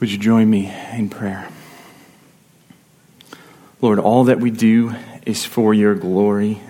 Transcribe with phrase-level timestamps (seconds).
[0.00, 1.46] Would you join me in prayer?
[3.82, 4.94] Lord, all that we do
[5.26, 6.60] is for your glory.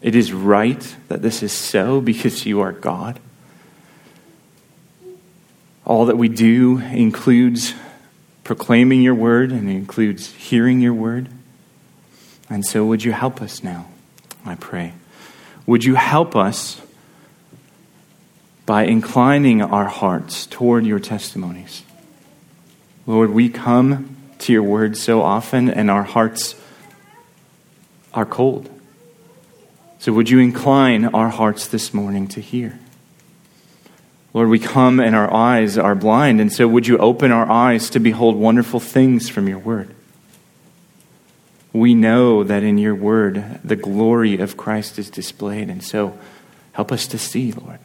[0.00, 3.20] It is right that this is so because you are God.
[5.84, 7.74] All that we do includes
[8.42, 11.28] proclaiming your word and includes hearing your word.
[12.48, 13.86] And so, would you help us now?
[14.46, 14.94] I pray.
[15.66, 16.80] Would you help us
[18.64, 21.82] by inclining our hearts toward your testimonies?
[23.10, 26.54] Lord, we come to your word so often and our hearts
[28.14, 28.70] are cold.
[29.98, 32.78] So would you incline our hearts this morning to hear?
[34.32, 37.90] Lord, we come and our eyes are blind, and so would you open our eyes
[37.90, 39.92] to behold wonderful things from your word?
[41.72, 46.16] We know that in your word the glory of Christ is displayed, and so
[46.74, 47.80] help us to see, Lord.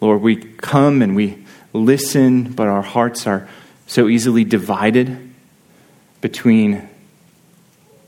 [0.00, 1.44] Lord, we come and we
[1.78, 3.48] listen, but our hearts are
[3.86, 5.30] so easily divided
[6.20, 6.88] between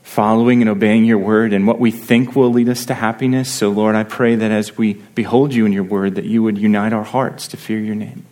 [0.03, 3.49] following and obeying your word and what we think will lead us to happiness.
[3.49, 6.57] So, Lord, I pray that as we behold you in your word, that you would
[6.57, 8.25] unite our hearts to fear your name.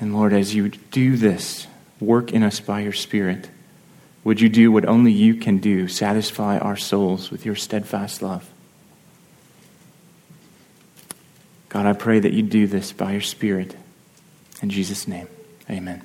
[0.00, 1.66] And Lord, as you do this,
[2.00, 3.48] work in us by your Spirit,
[4.24, 8.50] would you do what only you can do, satisfy our souls with your steadfast love?
[11.76, 13.76] God, I pray that you do this by your Spirit.
[14.62, 15.28] In Jesus' name,
[15.68, 16.02] amen.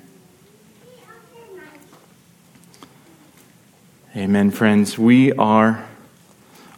[4.14, 4.98] Amen, friends.
[4.98, 5.82] We are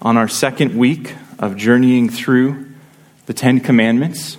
[0.00, 2.70] on our second week of journeying through
[3.26, 4.36] the Ten Commandments.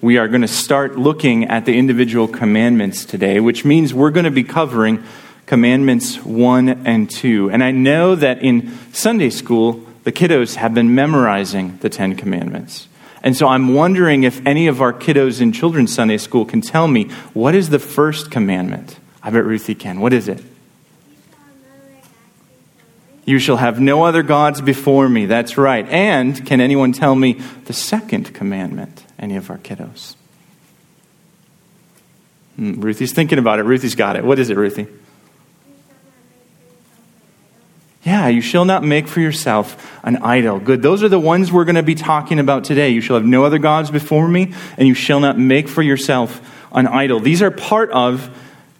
[0.00, 4.24] We are going to start looking at the individual commandments today, which means we're going
[4.24, 5.04] to be covering
[5.44, 7.50] commandments one and two.
[7.50, 12.88] And I know that in Sunday school, the kiddos have been memorizing the Ten Commandments.
[13.24, 16.86] And so I'm wondering if any of our kiddos in children's Sunday school can tell
[16.86, 18.98] me what is the first commandment?
[19.22, 19.98] I bet Ruthie can.
[20.00, 20.44] What is it?
[23.24, 25.24] You shall have no other gods before me.
[25.24, 25.88] That's right.
[25.88, 29.04] And can anyone tell me the second commandment?
[29.18, 30.16] Any of our kiddos?
[32.56, 33.62] Hmm, Ruthie's thinking about it.
[33.62, 34.24] Ruthie's got it.
[34.24, 34.86] What is it, Ruthie?
[38.04, 40.60] Yeah, you shall not make for yourself an idol.
[40.60, 40.82] Good.
[40.82, 42.90] Those are the ones we're going to be talking about today.
[42.90, 46.42] You shall have no other gods before me, and you shall not make for yourself
[46.72, 47.20] an idol.
[47.20, 48.28] These are part of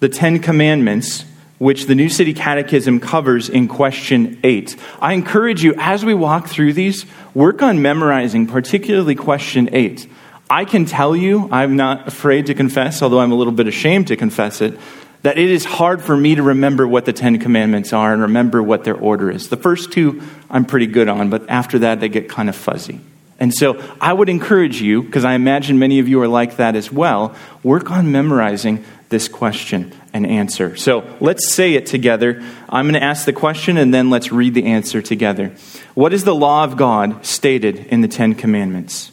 [0.01, 1.25] the Ten Commandments,
[1.57, 4.77] which the New City Catechism covers in question eight.
[5.01, 10.07] I encourage you, as we walk through these, work on memorizing, particularly question eight.
[10.51, 14.09] I can tell you, I'm not afraid to confess, although I'm a little bit ashamed
[14.09, 14.79] to confess it,
[15.25, 18.63] that it is hard for me to remember what the Ten Commandments are and remember
[18.63, 19.49] what their order is.
[19.49, 23.01] The first two I'm pretty good on, but after that they get kind of fuzzy.
[23.41, 26.77] And so I would encourage you, because I imagine many of you are like that
[26.77, 30.77] as well, work on memorizing this question and answer.
[30.77, 32.43] So let's say it together.
[32.69, 35.55] I'm going to ask the question and then let's read the answer together.
[35.95, 39.11] What is the law of God stated in the Ten Commandments?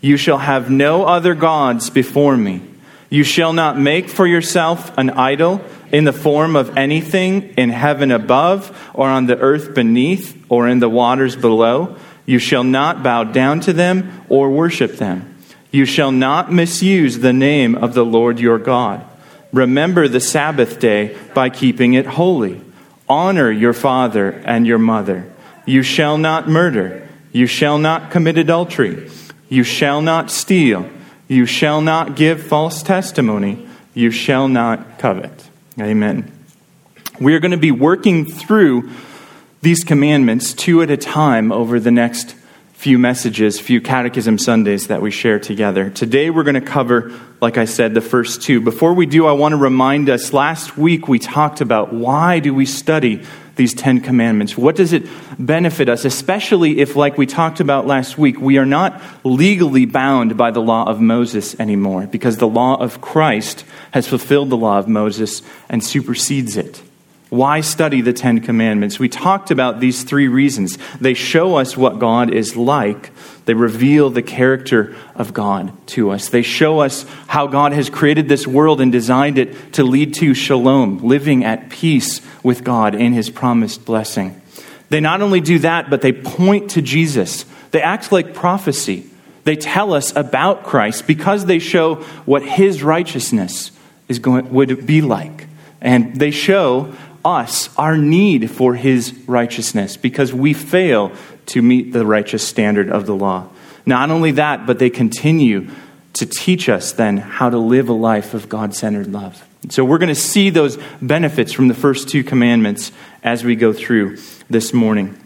[0.00, 2.62] You shall have no other gods before me.
[3.10, 8.10] You shall not make for yourself an idol in the form of anything in heaven
[8.10, 11.96] above, or on the earth beneath, or in the waters below.
[12.26, 15.36] You shall not bow down to them or worship them.
[15.70, 19.04] You shall not misuse the name of the Lord your God.
[19.52, 22.60] Remember the Sabbath day by keeping it holy.
[23.08, 25.32] Honor your father and your mother.
[25.64, 27.08] You shall not murder.
[27.32, 29.10] You shall not commit adultery.
[29.48, 30.90] You shall not steal.
[31.28, 33.68] You shall not give false testimony.
[33.94, 35.48] You shall not covet.
[35.78, 36.32] Amen.
[37.20, 38.90] We are going to be working through
[39.60, 42.34] these commandments two at a time over the next
[42.72, 45.90] few messages, few catechism Sundays that we share together.
[45.90, 48.60] Today we're going to cover, like I said, the first two.
[48.60, 52.54] Before we do, I want to remind us last week we talked about why do
[52.54, 53.24] we study
[53.58, 54.56] these Ten Commandments?
[54.56, 55.06] What does it
[55.38, 60.38] benefit us, especially if, like we talked about last week, we are not legally bound
[60.38, 64.78] by the law of Moses anymore, because the law of Christ has fulfilled the law
[64.78, 66.82] of Moses and supersedes it.
[67.30, 68.98] Why study the Ten Commandments?
[68.98, 70.78] We talked about these three reasons.
[70.98, 73.10] They show us what God is like.
[73.48, 76.28] They reveal the character of God to us.
[76.28, 80.34] They show us how God has created this world and designed it to lead to
[80.34, 84.38] shalom, living at peace with God in his promised blessing.
[84.90, 87.46] They not only do that, but they point to Jesus.
[87.70, 89.06] They act like prophecy.
[89.44, 93.70] They tell us about Christ because they show what his righteousness
[94.08, 95.46] is going, would be like.
[95.80, 96.94] And they show
[97.24, 101.12] us our need for his righteousness because we fail
[101.46, 103.48] to meet the righteous standard of the law.
[103.86, 105.70] Not only that, but they continue
[106.14, 109.46] to teach us then how to live a life of God centered love.
[109.70, 112.92] So we're going to see those benefits from the first two commandments
[113.22, 114.18] as we go through
[114.48, 115.18] this morning.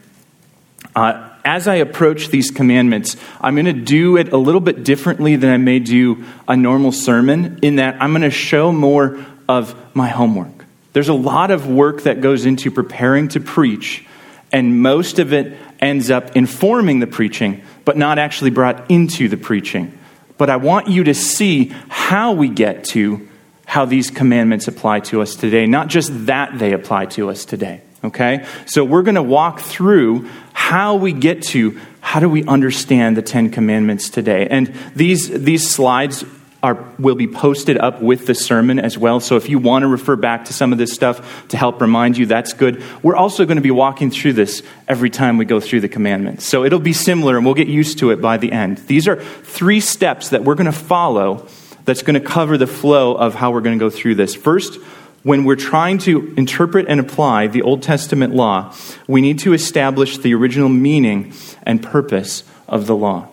[0.95, 5.37] Uh, as I approach these commandments, I'm going to do it a little bit differently
[5.37, 9.75] than I may do a normal sermon, in that I'm going to show more of
[9.95, 10.62] my homework.
[10.93, 14.05] There's a lot of work that goes into preparing to preach,
[14.53, 19.37] and most of it ends up informing the preaching, but not actually brought into the
[19.37, 19.99] preaching.
[20.39, 23.29] But I want you to see how we get to
[23.65, 27.81] how these commandments apply to us today, not just that they apply to us today.
[28.05, 28.45] Okay?
[28.67, 33.23] So we're going to walk through how we get to how do we understand the
[33.23, 34.47] Ten Commandments today.
[34.49, 36.25] And these, these slides
[36.63, 39.19] are, will be posted up with the sermon as well.
[39.19, 42.17] So if you want to refer back to some of this stuff to help remind
[42.17, 42.83] you, that's good.
[43.03, 46.47] We're also going to be walking through this every time we go through the commandments.
[46.47, 48.79] So it'll be similar and we'll get used to it by the end.
[48.79, 51.49] These are three steps that we're going to follow
[51.85, 54.35] that's going to cover the flow of how we're going to go through this.
[54.37, 54.79] First,
[55.25, 58.75] when we're trying to interpret and apply the Old Testament law,
[59.09, 61.33] we need to establish the original meaning
[61.65, 63.29] and purpose of the law.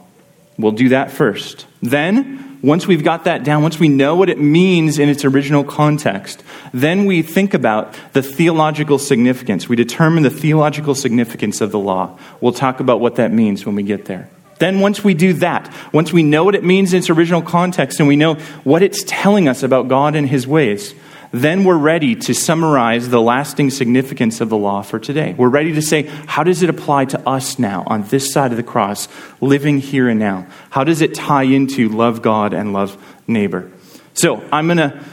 [0.58, 1.66] We'll do that first.
[1.82, 5.64] Then, once we've got that down, once we know what it means in its original
[5.64, 9.70] context, then we think about the theological significance.
[9.70, 12.18] We determine the theological significance of the law.
[12.42, 14.30] We'll talk about what that means when we get there.
[14.60, 18.00] Then, once we do that, once we know what it means in its original context
[18.00, 18.36] and we know
[18.66, 20.94] what it's telling us about God and His ways,
[21.32, 25.36] then we're ready to summarize the lasting significance of the law for today.
[25.38, 28.58] We're ready to say, how does it apply to us now on this side of
[28.58, 29.08] the cross,
[29.40, 30.48] living here and now?
[30.70, 32.98] How does it tie into love God and love
[33.28, 33.72] neighbor?
[34.14, 35.04] So I'm going to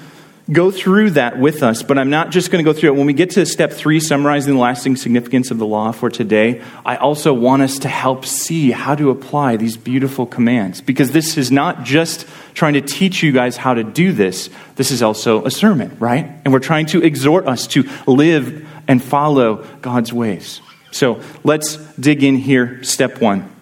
[0.50, 2.96] go through that with us, but I'm not just going to go through it.
[2.96, 6.62] When we get to step three, summarizing the lasting significance of the law for today,
[6.84, 10.80] I also want us to help see how to apply these beautiful commands.
[10.80, 14.90] Because this is not just trying to teach you guys how to do this, this
[14.90, 16.40] is also a sermon, right?
[16.44, 20.60] And we're trying to exhort us to live and follow God's ways.
[20.92, 22.82] So let's dig in here.
[22.84, 23.55] Step one.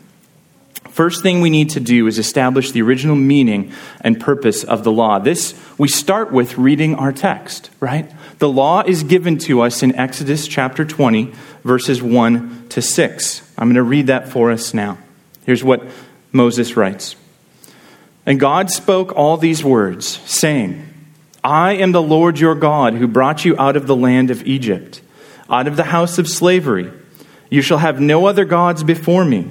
[0.94, 4.92] First thing we need to do is establish the original meaning and purpose of the
[4.92, 5.18] law.
[5.18, 8.08] This we start with reading our text, right?
[8.38, 11.32] The law is given to us in Exodus chapter 20,
[11.64, 13.52] verses 1 to 6.
[13.58, 14.98] I'm going to read that for us now.
[15.44, 15.82] Here's what
[16.30, 17.16] Moses writes
[18.24, 20.88] And God spoke all these words, saying,
[21.42, 25.02] I am the Lord your God who brought you out of the land of Egypt,
[25.50, 26.92] out of the house of slavery.
[27.50, 29.50] You shall have no other gods before me.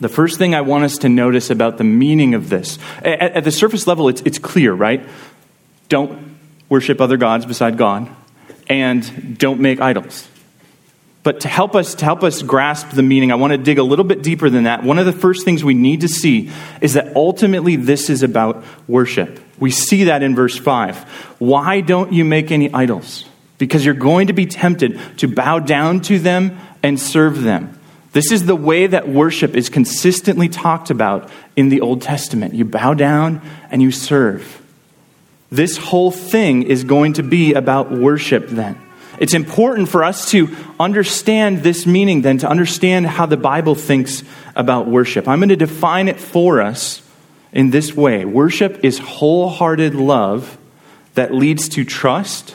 [0.00, 3.44] The first thing I want us to notice about the meaning of this, at, at
[3.44, 5.04] the surface level, it's, it's clear, right?
[5.88, 6.36] Don't
[6.68, 8.08] worship other gods beside God,
[8.68, 10.28] and don't make idols.
[11.24, 13.82] But to help us to help us grasp the meaning, I want to dig a
[13.82, 14.82] little bit deeper than that.
[14.82, 16.50] One of the first things we need to see
[16.82, 19.40] is that ultimately this is about worship.
[19.58, 20.98] We see that in verse 5.
[21.38, 23.24] Why don't you make any idols?
[23.56, 27.73] Because you're going to be tempted to bow down to them and serve them.
[28.14, 32.54] This is the way that worship is consistently talked about in the Old Testament.
[32.54, 33.42] You bow down
[33.72, 34.62] and you serve.
[35.50, 38.80] This whole thing is going to be about worship then.
[39.18, 44.22] It's important for us to understand this meaning then, to understand how the Bible thinks
[44.54, 45.26] about worship.
[45.26, 47.02] I'm going to define it for us
[47.52, 50.56] in this way worship is wholehearted love
[51.14, 52.54] that leads to trust,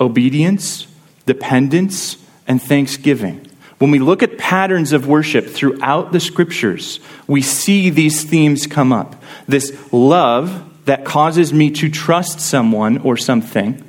[0.00, 0.86] obedience,
[1.26, 3.45] dependence, and thanksgiving.
[3.78, 8.92] When we look at patterns of worship throughout the scriptures, we see these themes come
[8.92, 9.22] up.
[9.46, 13.82] This love that causes me to trust someone or something,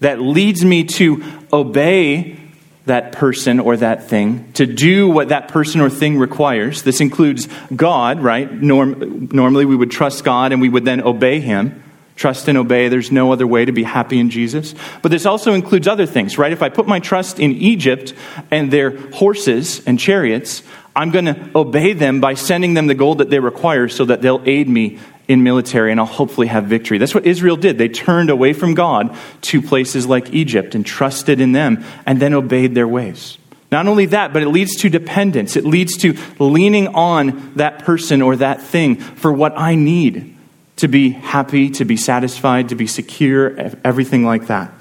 [0.00, 2.38] that leads me to obey
[2.84, 6.82] that person or that thing, to do what that person or thing requires.
[6.82, 8.52] This includes God, right?
[8.52, 11.82] Norm, normally we would trust God and we would then obey Him.
[12.16, 12.88] Trust and obey.
[12.88, 14.74] There's no other way to be happy in Jesus.
[15.02, 16.52] But this also includes other things, right?
[16.52, 18.14] If I put my trust in Egypt
[18.50, 20.62] and their horses and chariots,
[20.96, 24.22] I'm going to obey them by sending them the gold that they require so that
[24.22, 26.96] they'll aid me in military and I'll hopefully have victory.
[26.96, 27.76] That's what Israel did.
[27.76, 32.32] They turned away from God to places like Egypt and trusted in them and then
[32.32, 33.36] obeyed their ways.
[33.70, 35.56] Not only that, but it leads to dependence.
[35.56, 40.35] It leads to leaning on that person or that thing for what I need
[40.76, 44.72] to be happy, to be satisfied, to be secure, everything like that.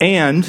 [0.00, 0.44] And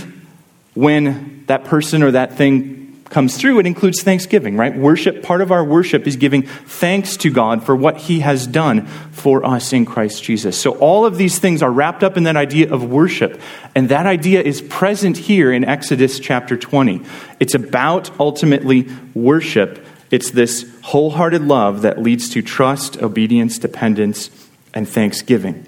[0.73, 4.75] when that person or that thing comes through, it includes thanksgiving, right?
[4.75, 8.87] Worship, part of our worship is giving thanks to God for what He has done
[9.11, 10.59] for us in Christ Jesus.
[10.59, 13.39] So all of these things are wrapped up in that idea of worship.
[13.75, 17.03] And that idea is present here in Exodus chapter 20.
[17.39, 19.85] It's about ultimately worship.
[20.09, 24.29] It's this wholehearted love that leads to trust, obedience, dependence,
[24.75, 25.65] and thanksgiving.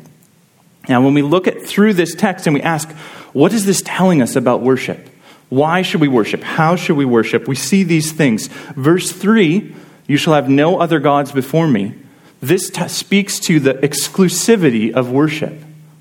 [0.88, 2.90] Now, when we look at through this text and we ask,
[3.34, 5.10] what is this telling us about worship?
[5.50, 6.44] Why should we worship?
[6.44, 7.48] How should we worship?
[7.48, 8.48] We see these things.
[8.48, 9.74] Verse 3
[10.08, 11.96] You shall have no other gods before me.
[12.42, 15.54] This t- speaks to the exclusivity of worship.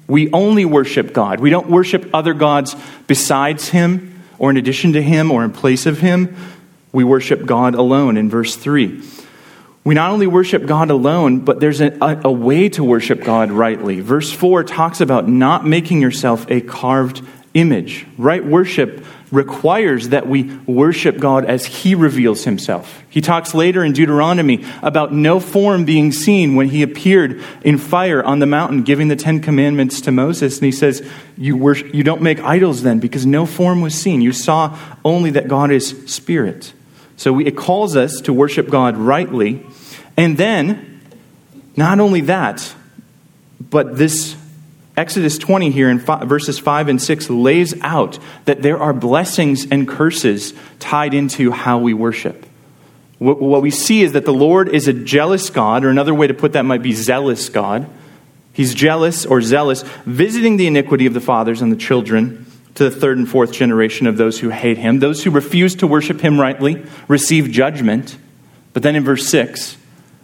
[0.09, 1.41] We only worship God.
[1.41, 5.87] We don't worship other gods besides Him, or in addition to Him, or in place
[5.87, 6.37] of Him.
[6.93, 9.03] We worship God alone in verse 3.
[9.87, 14.01] We not only worship God alone, but there's a, a, way to worship God rightly.
[14.01, 17.25] Verse 4 talks about not making yourself a carved
[17.55, 18.05] image.
[18.19, 23.05] Right worship requires that we worship God as He reveals Himself.
[23.09, 28.25] He talks later in Deuteronomy about no form being seen when He appeared in fire
[28.25, 30.57] on the mountain giving the Ten Commandments to Moses.
[30.57, 34.21] And He says, You, worship, you don't make idols then because no form was seen.
[34.21, 36.73] You saw only that God is Spirit.
[37.17, 39.65] So we, it calls us to worship God rightly.
[40.17, 41.01] And then,
[41.77, 42.75] not only that,
[43.61, 44.37] but this
[44.97, 49.87] Exodus 20 here in verses 5 and 6 lays out that there are blessings and
[49.87, 52.47] curses tied into how we worship.
[53.19, 56.35] What we see is that the Lord is a jealous God, or another way to
[56.35, 57.89] put that might be zealous God.
[58.53, 62.46] He's jealous or zealous, visiting the iniquity of the fathers and the children
[62.77, 65.01] to the third and fourth generation of those who hate him.
[65.01, 68.17] Those who refuse to worship him rightly receive judgment.
[68.73, 69.77] But then in verse 6,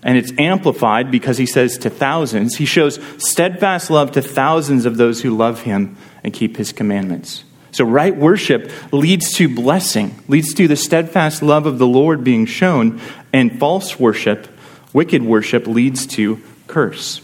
[0.02, 2.56] and it's amplified because he says to thousands.
[2.56, 7.44] He shows steadfast love to thousands of those who love him and keep his commandments.
[7.70, 12.44] So, right worship leads to blessing, leads to the steadfast love of the Lord being
[12.44, 13.00] shown,
[13.32, 14.48] and false worship,
[14.92, 17.22] wicked worship, leads to curse.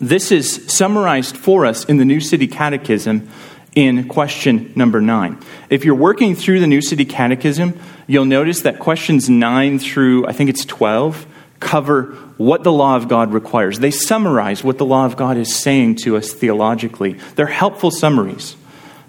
[0.00, 3.28] This is summarized for us in the New City Catechism
[3.74, 5.38] in question number nine.
[5.70, 10.32] If you're working through the New City Catechism, you'll notice that questions nine through, I
[10.32, 11.26] think it's 12,
[11.60, 13.78] cover what the law of God requires.
[13.78, 17.14] They summarize what the law of God is saying to us theologically.
[17.36, 18.56] They're helpful summaries.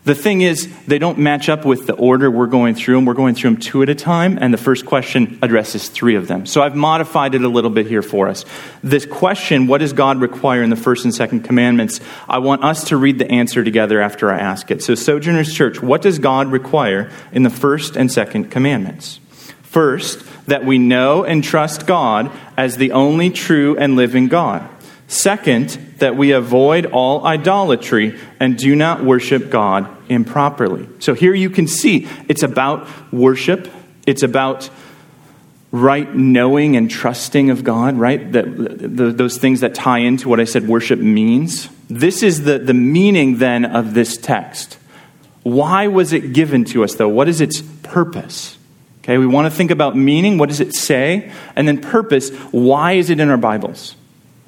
[0.06, 3.06] The thing is, they don't match up with the order we're going through them.
[3.06, 6.28] We're going through them two at a time, and the first question addresses three of
[6.28, 6.46] them.
[6.46, 8.44] So I've modified it a little bit here for us.
[8.84, 12.02] This question, what does God require in the first and second commandments?
[12.28, 14.84] I want us to read the answer together after I ask it.
[14.84, 19.22] So, Sojourners Church, what does God require in the first and second commandments?
[19.62, 24.70] First, that we know and trust God as the only true and living God.
[25.14, 30.90] Second, that we avoid all idolatry and do not worship God improperly.
[30.98, 33.72] So here you can see it's about worship,
[34.08, 34.72] it's about
[35.72, 38.32] right knowing and trusting of God, right?
[38.32, 41.70] That, the, those things that tie into what I said worship means.
[41.92, 44.80] This is the, the meaning then of this text.
[45.44, 47.08] Why was it given to us, though?
[47.08, 48.58] What is its purpose?
[49.04, 50.40] Okay, we want to think about meaning.
[50.40, 51.32] What does it say?
[51.56, 52.32] And then purpose.
[52.52, 53.96] Why is it in our Bibles?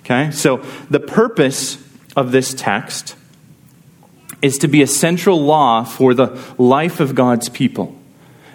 [0.05, 0.57] Okay, so
[0.91, 1.83] the purpose
[2.15, 3.15] of this text
[4.39, 7.97] is to be a central law for the life of God's people.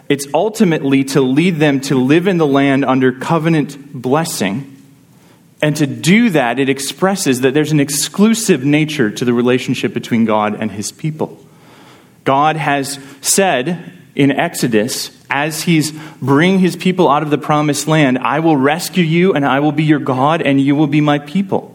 [0.08, 4.76] It's ultimately to lead them to live in the land under covenant blessing.
[5.60, 10.24] And to do that, it expresses that there's an exclusive nature to the relationship between
[10.26, 11.44] God and his people.
[12.22, 18.18] God has said in Exodus, as he's bringing his people out of the promised land,
[18.18, 21.18] I will rescue you and I will be your God and you will be my
[21.18, 21.74] people.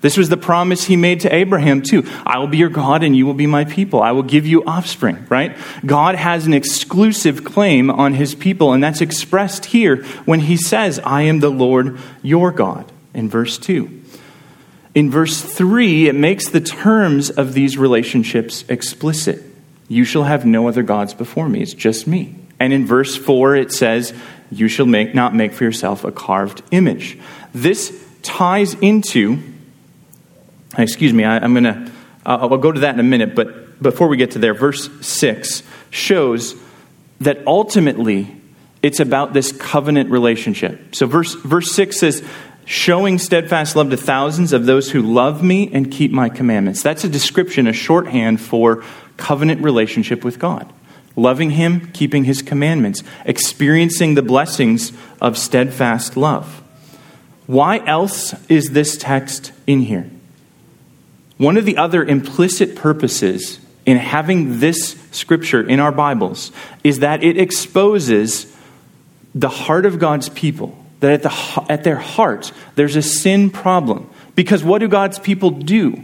[0.00, 2.02] This was the promise he made to Abraham, too.
[2.26, 4.02] I will be your God and you will be my people.
[4.02, 5.56] I will give you offspring, right?
[5.86, 10.98] God has an exclusive claim on his people, and that's expressed here when he says,
[10.98, 14.02] I am the Lord your God, in verse 2.
[14.96, 19.55] In verse 3, it makes the terms of these relationships explicit.
[19.88, 21.62] You shall have no other gods before me.
[21.62, 22.34] It's just me.
[22.58, 24.12] And in verse 4, it says,
[24.50, 27.18] You shall make, not make for yourself a carved image.
[27.54, 29.38] This ties into,
[30.76, 31.90] excuse me, I, am going to,
[32.24, 35.62] I'll go to that in a minute, but before we get to there, verse 6
[35.90, 36.56] shows
[37.20, 38.34] that ultimately
[38.82, 40.94] it's about this covenant relationship.
[40.94, 42.24] So verse, verse 6 says,
[42.64, 46.82] showing steadfast love to thousands of those who love me and keep my commandments.
[46.82, 48.84] That's a description, a shorthand for
[49.16, 50.72] covenant relationship with God.
[51.14, 56.62] Loving Him, keeping His commandments, experiencing the blessings of steadfast love.
[57.46, 60.10] Why else is this text in here?
[61.38, 66.50] One of the other implicit purposes in having this scripture in our Bibles
[66.82, 68.52] is that it exposes
[69.34, 70.76] the heart of God's people.
[71.00, 74.10] That at, the, at their heart, there's a sin problem.
[74.34, 76.02] Because what do God's people do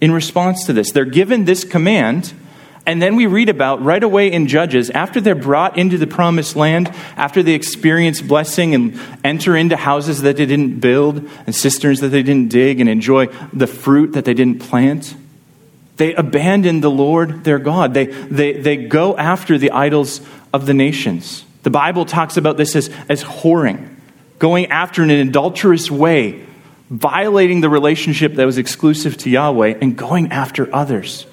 [0.00, 0.92] in response to this?
[0.92, 2.32] They're given this command
[2.86, 6.54] and then we read about right away in Judges, after they're brought into the promised
[6.54, 12.00] land, after they experience blessing and enter into houses that they didn't build and cisterns
[12.00, 15.16] that they didn't dig and enjoy the fruit that they didn't plant,
[15.96, 17.92] they abandon the Lord their God.
[17.92, 20.20] They, they, they go after the idols
[20.52, 21.44] of the nations.
[21.64, 23.96] The Bible talks about this as, as whoring,
[24.38, 26.46] going after in an adulterous way,
[26.88, 31.26] violating the relationship that was exclusive to Yahweh, and going after others.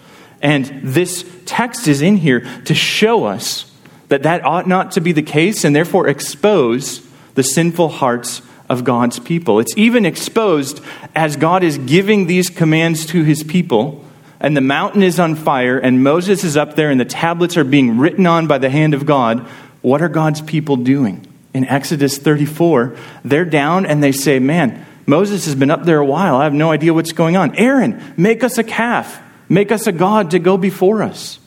[0.43, 3.71] And this text is in here to show us
[4.09, 7.00] that that ought not to be the case and therefore expose
[7.33, 9.59] the sinful hearts of God's people.
[9.59, 10.81] It's even exposed
[11.15, 14.05] as God is giving these commands to his people,
[14.39, 17.63] and the mountain is on fire, and Moses is up there, and the tablets are
[17.63, 19.47] being written on by the hand of God.
[19.81, 21.25] What are God's people doing?
[21.53, 26.05] In Exodus 34, they're down and they say, Man, Moses has been up there a
[26.05, 26.35] while.
[26.35, 27.55] I have no idea what's going on.
[27.55, 29.21] Aaron, make us a calf.
[29.53, 31.38] Make us a God to go before us.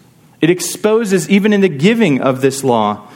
[0.41, 3.09] It exposes, even in the giving of this law,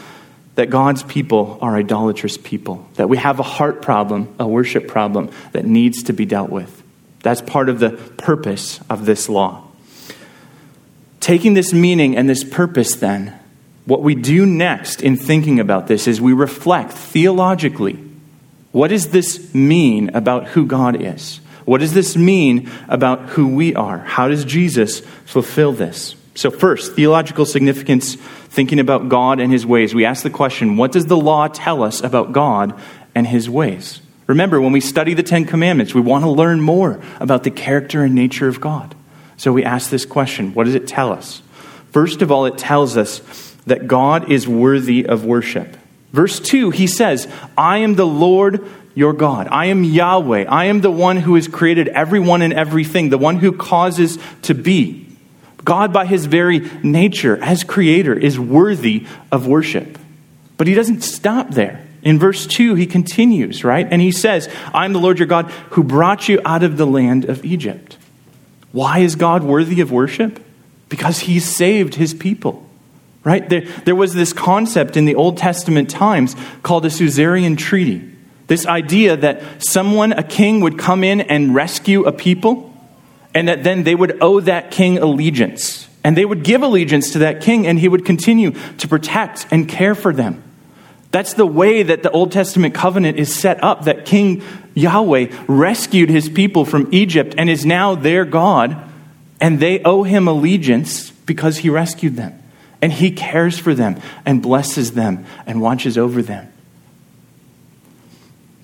[0.56, 5.30] that God's people are idolatrous people, that we have a heart problem, a worship problem
[5.52, 6.82] that needs to be dealt with.
[7.22, 9.62] That's part of the purpose of this law.
[11.20, 13.38] Taking this meaning and this purpose, then,
[13.84, 18.10] what we do next in thinking about this is we reflect theologically
[18.72, 21.40] what does this mean about who God is?
[21.70, 23.98] What does this mean about who we are?
[23.98, 26.16] How does Jesus fulfill this?
[26.34, 29.94] So, first, theological significance, thinking about God and his ways.
[29.94, 32.76] We ask the question what does the law tell us about God
[33.14, 34.00] and his ways?
[34.26, 38.02] Remember, when we study the Ten Commandments, we want to learn more about the character
[38.02, 38.96] and nature of God.
[39.36, 41.40] So we ask this question what does it tell us?
[41.92, 43.20] First of all, it tells us
[43.66, 45.76] that God is worthy of worship.
[46.12, 49.48] Verse 2, he says, I am the Lord your God.
[49.50, 50.44] I am Yahweh.
[50.48, 54.54] I am the one who has created everyone and everything, the one who causes to
[54.54, 55.06] be.
[55.64, 59.98] God, by his very nature as creator, is worthy of worship.
[60.56, 61.86] But he doesn't stop there.
[62.02, 63.86] In verse 2, he continues, right?
[63.90, 67.26] And he says, I'm the Lord your God who brought you out of the land
[67.26, 67.98] of Egypt.
[68.72, 70.42] Why is God worthy of worship?
[70.88, 72.66] Because he saved his people,
[73.22, 73.46] right?
[73.48, 78.09] There, there was this concept in the Old Testament times called a Suzerain treaty.
[78.50, 82.74] This idea that someone, a king, would come in and rescue a people,
[83.32, 85.86] and that then they would owe that king allegiance.
[86.02, 89.68] And they would give allegiance to that king, and he would continue to protect and
[89.68, 90.42] care for them.
[91.12, 94.42] That's the way that the Old Testament covenant is set up that King
[94.74, 98.76] Yahweh rescued his people from Egypt and is now their God,
[99.40, 102.36] and they owe him allegiance because he rescued them.
[102.82, 106.52] And he cares for them and blesses them and watches over them.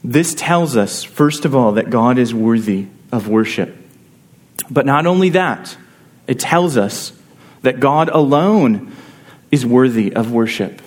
[0.08, 3.76] This tells us, first of all, that God is worthy of worship.
[4.70, 5.76] But not only that,
[6.28, 7.12] it tells us
[7.62, 8.94] that God alone
[9.50, 10.80] is worthy of worship.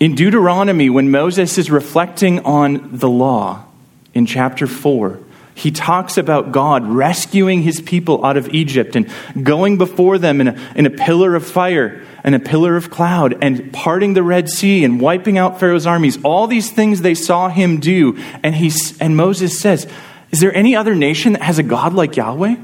[0.00, 3.66] In Deuteronomy, when Moses is reflecting on the law
[4.14, 5.20] in chapter 4,
[5.56, 9.10] he talks about God rescuing his people out of Egypt and
[9.42, 13.38] going before them in a, in a pillar of fire and a pillar of cloud
[13.42, 16.22] and parting the Red Sea and wiping out Pharaoh's armies.
[16.22, 18.22] All these things they saw him do.
[18.42, 19.90] And, he, and Moses says,
[20.30, 22.56] Is there any other nation that has a God like Yahweh?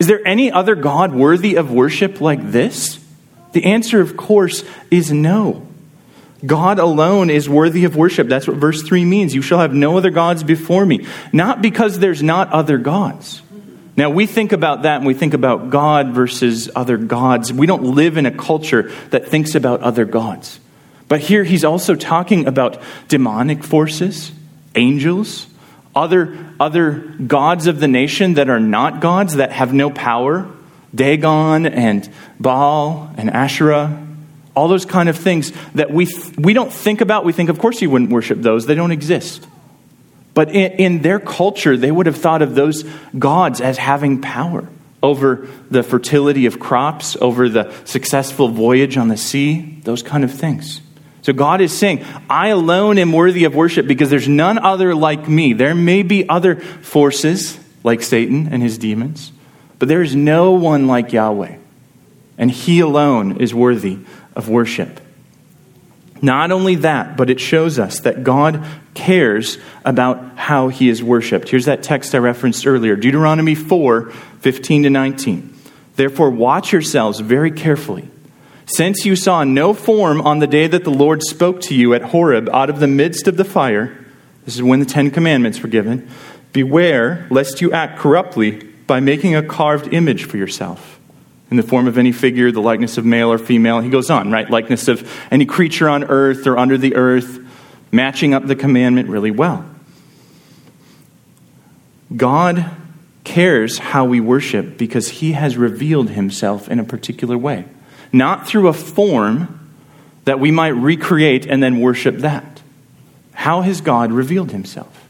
[0.00, 2.98] Is there any other God worthy of worship like this?
[3.52, 5.64] The answer, of course, is no.
[6.46, 8.28] God alone is worthy of worship.
[8.28, 9.34] That's what verse 3 means.
[9.34, 11.06] You shall have no other gods before me.
[11.32, 13.42] Not because there's not other gods.
[13.96, 17.52] Now, we think about that and we think about God versus other gods.
[17.52, 20.60] We don't live in a culture that thinks about other gods.
[21.08, 24.32] But here he's also talking about demonic forces,
[24.74, 25.46] angels,
[25.94, 26.92] other, other
[27.26, 30.50] gods of the nation that are not gods, that have no power
[30.96, 32.08] Dagon and
[32.40, 34.05] Baal and Asherah
[34.56, 37.26] all those kind of things that we, we don't think about.
[37.26, 39.46] We think, of course, you wouldn't worship those, they don't exist.
[40.34, 42.82] But in, in their culture, they would have thought of those
[43.18, 44.66] gods as having power
[45.02, 50.32] over the fertility of crops, over the successful voyage on the sea, those kind of
[50.32, 50.80] things.
[51.22, 55.28] So God is saying, I alone am worthy of worship because there's none other like
[55.28, 55.52] me.
[55.52, 59.32] There may be other forces like Satan and his demons,
[59.78, 61.56] but there is no one like Yahweh.
[62.38, 63.98] And he alone is worthy
[64.36, 65.00] of worship.
[66.22, 71.48] Not only that, but it shows us that God cares about how he is worshiped.
[71.48, 75.54] Here's that text I referenced earlier Deuteronomy 4 15 to 19.
[75.96, 78.08] Therefore, watch yourselves very carefully.
[78.66, 82.02] Since you saw no form on the day that the Lord spoke to you at
[82.02, 84.04] Horeb out of the midst of the fire,
[84.44, 86.08] this is when the Ten Commandments were given,
[86.52, 90.95] beware lest you act corruptly by making a carved image for yourself
[91.56, 93.80] in the form of any figure, the likeness of male or female.
[93.80, 94.48] He goes on, right?
[94.48, 97.38] Likeness of any creature on earth or under the earth,
[97.90, 99.64] matching up the commandment really well.
[102.14, 102.70] God
[103.24, 107.64] cares how we worship because he has revealed himself in a particular way,
[108.12, 109.70] not through a form
[110.24, 112.60] that we might recreate and then worship that.
[113.32, 115.08] How has God revealed himself?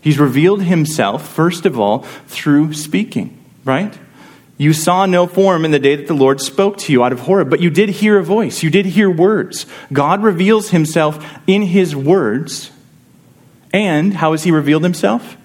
[0.00, 3.98] He's revealed himself, first of all, through speaking, right?
[4.58, 7.20] You saw no form in the day that the Lord spoke to you out of
[7.20, 8.64] Horeb, but you did hear a voice.
[8.64, 9.66] You did hear words.
[9.92, 12.72] God reveals himself in his words.
[13.72, 15.36] And how has he revealed himself?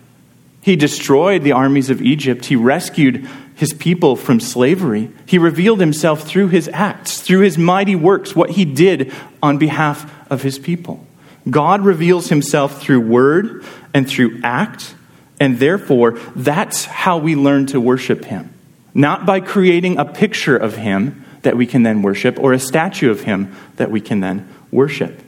[0.61, 2.45] He destroyed the armies of Egypt.
[2.45, 5.11] He rescued his people from slavery.
[5.27, 10.11] He revealed himself through his acts, through his mighty works, what he did on behalf
[10.31, 11.05] of his people.
[11.47, 14.95] God reveals himself through word and through act,
[15.39, 18.52] and therefore, that's how we learn to worship him
[18.93, 23.11] not by creating a picture of him that we can then worship or a statue
[23.11, 25.21] of him that we can then worship.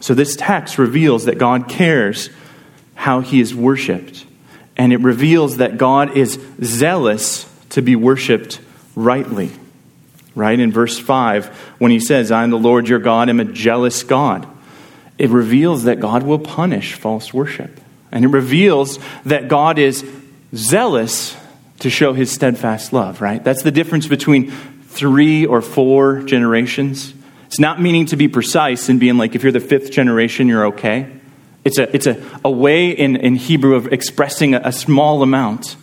[0.00, 2.30] So this text reveals that God cares
[2.94, 4.24] how he is worshiped,
[4.76, 8.60] and it reveals that God is zealous to be worshiped
[8.94, 9.50] rightly.
[10.34, 10.58] Right?
[10.58, 11.46] In verse 5,
[11.78, 14.46] when he says, I am the Lord your God, am a jealous God,
[15.16, 17.80] it reveals that God will punish false worship.
[18.12, 20.08] And it reveals that God is
[20.54, 21.36] zealous
[21.80, 23.42] to show his steadfast love, right?
[23.42, 27.14] That's the difference between three or four generations.
[27.46, 30.66] It's not meaning to be precise and being like, if you're the fifth generation, you're
[30.66, 31.10] okay.
[31.64, 35.76] It's a, it's a, a way in, in Hebrew of expressing a, a small amount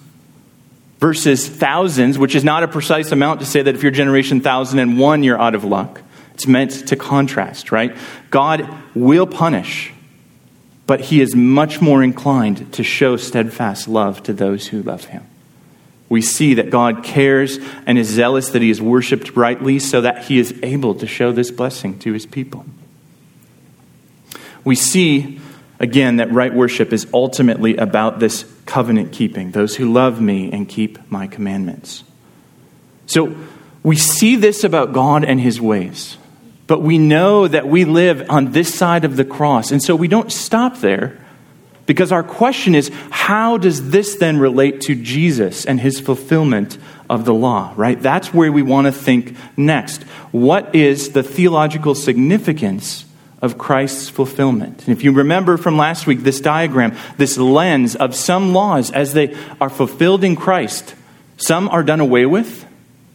[0.99, 5.23] versus thousands, which is not a precise amount to say that if you're generation 1001,
[5.23, 6.01] you're out of luck.
[6.33, 7.95] It's meant to contrast, right?
[8.29, 9.93] God will punish,
[10.87, 15.25] but he is much more inclined to show steadfast love to those who love him
[16.07, 20.25] we see that God cares and is zealous that he is worshiped rightly so that
[20.25, 22.65] he is able to show this blessing to his people.
[24.63, 25.39] We see,
[25.79, 30.69] again, that right worship is ultimately about this covenant keeping those who love me and
[30.69, 32.03] keep my commandments.
[33.07, 33.35] So
[33.83, 36.17] we see this about God and his ways,
[36.67, 40.07] but we know that we live on this side of the cross, and so we
[40.07, 41.24] don't stop there
[41.85, 46.77] because our question is how does this then relate to Jesus and his fulfillment
[47.09, 48.01] of the law, right?
[48.01, 50.03] That's where we want to think next.
[50.31, 53.05] What is the theological significance
[53.41, 54.87] of Christ's fulfillment?
[54.87, 59.13] And if you remember from last week, this diagram, this lens of some laws as
[59.13, 60.95] they are fulfilled in Christ,
[61.37, 62.64] some are done away with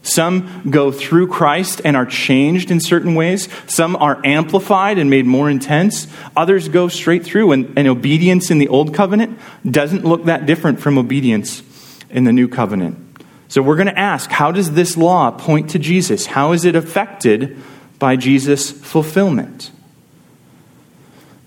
[0.03, 3.49] some go through Christ and are changed in certain ways.
[3.67, 6.07] Some are amplified and made more intense.
[6.37, 7.53] Others go straight through.
[7.53, 11.63] And, and, obedience in the Old Covenant doesn't look that different from obedience
[12.09, 12.99] in the New Covenant.
[13.49, 16.27] So we're going to ask how does this law point to Jesus?
[16.27, 17.59] How is it affected
[17.99, 19.71] by Jesus' fulfillment?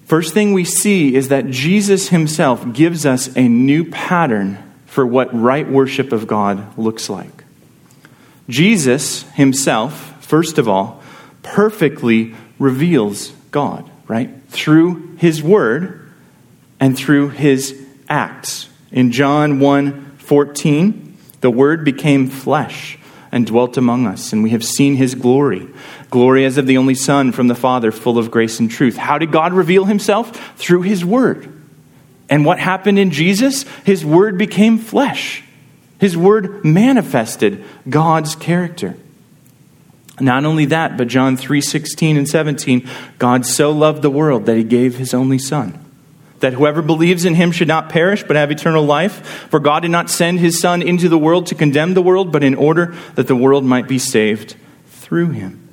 [0.06, 5.34] First thing we see is that Jesus himself gives us a new pattern for what
[5.34, 7.43] right worship of God looks like.
[8.50, 11.02] Jesus himself, first of all,
[11.42, 14.30] perfectly reveals God, right?
[14.50, 16.12] Through his word
[16.80, 17.80] and through his
[18.10, 18.70] acts.
[18.92, 22.98] In John 1 14, the word became flesh
[23.32, 25.68] and dwelt among us, and we have seen his glory.
[26.10, 28.96] Glory as of the only Son from the Father, full of grace and truth.
[28.96, 30.56] How did God reveal himself?
[30.58, 31.52] Through his word.
[32.30, 33.64] And what happened in Jesus?
[33.86, 35.43] His word became flesh.
[36.04, 38.98] His word manifested God's character.
[40.20, 42.86] Not only that, but John 3:16 and 17,
[43.20, 45.80] God so loved the world that he gave his only son,
[46.42, 49.92] that whoever believes in him should not perish but have eternal life, for God did
[49.92, 53.28] not send his son into the world to condemn the world, but in order that
[53.28, 55.70] the world might be saved through him.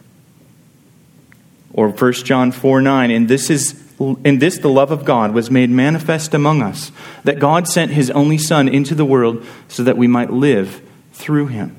[1.72, 5.50] Or 1 John 4 9, and this is in this, the love of God was
[5.50, 6.90] made manifest among us,
[7.24, 10.80] that God sent his only Son into the world so that we might live
[11.12, 11.76] through him.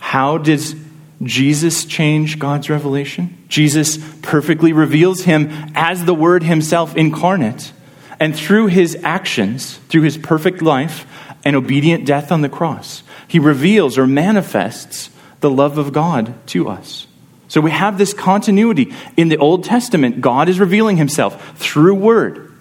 [0.00, 0.74] How does
[1.22, 3.44] Jesus change God's revelation?
[3.48, 7.72] Jesus perfectly reveals him as the Word himself incarnate.
[8.18, 11.06] And through his actions, through his perfect life
[11.44, 16.68] and obedient death on the cross, he reveals or manifests the love of God to
[16.68, 17.06] us.
[17.48, 18.92] So we have this continuity.
[19.16, 22.52] In the Old Testament, God is revealing himself through word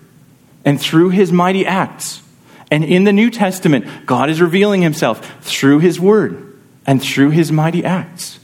[0.65, 2.21] and through his mighty acts.
[2.69, 7.51] And in the New Testament, God is revealing himself through his word and through his
[7.51, 8.39] mighty acts.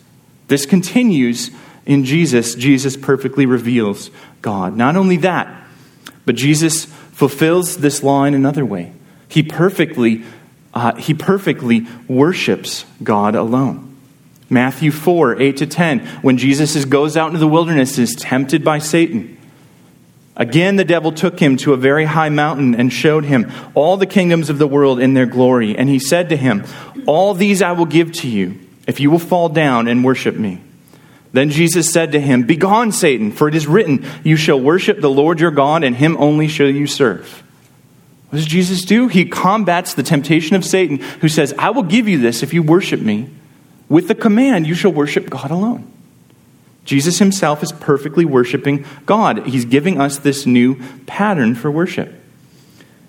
[0.47, 1.51] This continues
[1.85, 2.55] in Jesus.
[2.55, 4.75] Jesus perfectly reveals God.
[4.75, 5.67] Not only that,
[6.25, 8.93] but Jesus fulfills this law in another way.
[9.27, 10.23] He perfectly,
[10.73, 13.88] uh, he perfectly worships God alone.
[14.49, 18.79] Matthew 4, 8 to 10, when Jesus goes out into the wilderness is tempted by
[18.79, 19.37] Satan.
[20.35, 24.05] Again, the devil took him to a very high mountain and showed him all the
[24.05, 25.77] kingdoms of the world in their glory.
[25.77, 26.63] And he said to him,
[27.05, 28.57] All these I will give to you
[28.87, 30.61] if you will fall down and worship me.
[31.33, 35.11] Then Jesus said to him, Begone, Satan, for it is written, You shall worship the
[35.11, 37.43] Lord your God, and him only shall you serve.
[38.29, 39.09] What does Jesus do?
[39.09, 42.63] He combats the temptation of Satan, who says, I will give you this if you
[42.63, 43.29] worship me
[43.89, 45.91] with the command, you shall worship God alone.
[46.85, 49.47] Jesus himself is perfectly worshiping God.
[49.47, 52.13] He's giving us this new pattern for worship.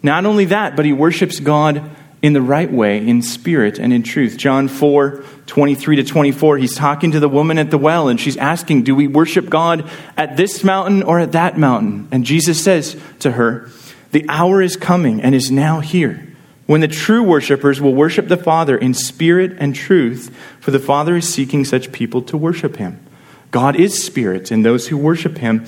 [0.03, 1.91] Not only that, but he worships God
[2.23, 4.37] in the right way, in spirit and in truth.
[4.37, 8.37] John 4 23 to 24, he's talking to the woman at the well, and she's
[8.37, 12.07] asking, Do we worship God at this mountain or at that mountain?
[12.13, 13.69] And Jesus says to her,
[14.13, 16.30] The hour is coming and is now here
[16.71, 21.17] when the true worshippers will worship the Father in spirit and truth, for the Father
[21.17, 23.05] is seeking such people to worship him.
[23.51, 25.67] God is spirit, and those who worship him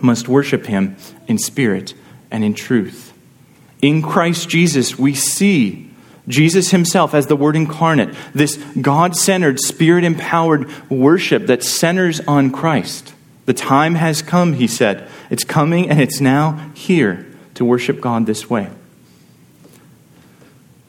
[0.00, 1.92] must worship him in spirit
[2.30, 3.14] and in truth.
[3.82, 5.90] In Christ Jesus, we see
[6.28, 12.52] Jesus himself as the Word incarnate, this God centered, spirit empowered worship that centers on
[12.52, 13.12] Christ.
[13.46, 15.08] The time has come, he said.
[15.30, 18.70] It's coming and it's now here to worship God this way.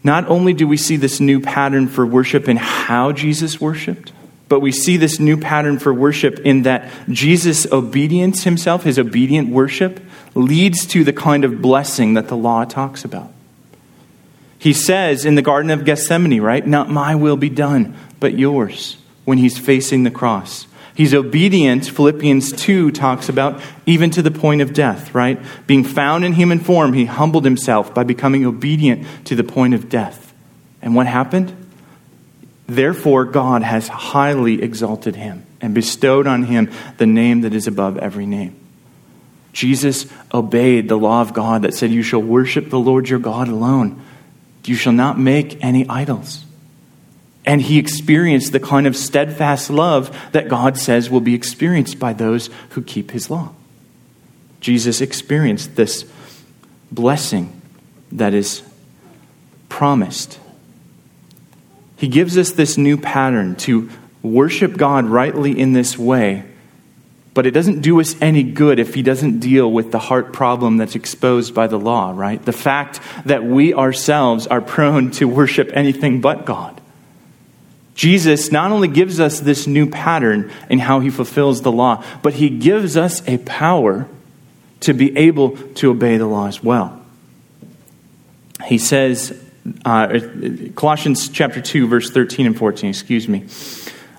[0.04, 4.14] Not only do we see this new pattern for worship in how Jesus worshiped,
[4.50, 9.50] but we see this new pattern for worship in that Jesus' obedience himself, his obedient
[9.50, 10.00] worship,
[10.36, 13.32] leads to the kind of blessing that the law talks about.
[14.60, 16.66] He says in the Garden of Gethsemane, right?
[16.66, 20.67] Not my will be done, but yours, when he's facing the cross.
[20.98, 25.40] He's obedient, Philippians 2 talks about, even to the point of death, right?
[25.68, 29.90] Being found in human form, he humbled himself by becoming obedient to the point of
[29.90, 30.34] death.
[30.82, 31.56] And what happened?
[32.66, 38.00] Therefore, God has highly exalted him and bestowed on him the name that is above
[38.00, 38.60] every name.
[39.54, 43.50] Jesus obeyed the law of God that said, You shall worship the Lord your God
[43.50, 44.02] alone.
[44.66, 46.44] You shall not make any idols.
[47.48, 52.12] And he experienced the kind of steadfast love that God says will be experienced by
[52.12, 53.54] those who keep his law.
[54.60, 56.06] Jesus experienced this
[56.92, 57.62] blessing
[58.12, 58.64] that is
[59.70, 60.40] promised.
[61.96, 63.90] He gives us this new pattern to
[64.22, 66.44] worship God rightly in this way,
[67.34, 70.78] but it doesn't do us any good if He doesn't deal with the heart problem
[70.78, 72.44] that's exposed by the law, right?
[72.44, 76.77] The fact that we ourselves are prone to worship anything but God.
[77.98, 82.36] Jesus not only gives us this new pattern in how he fulfills the law, but
[82.36, 84.08] he gives us a power
[84.82, 87.04] to be able to obey the law as well.
[88.66, 89.44] He says,
[89.84, 90.20] uh,
[90.76, 93.46] Colossians chapter 2, verse 13 and 14, excuse me.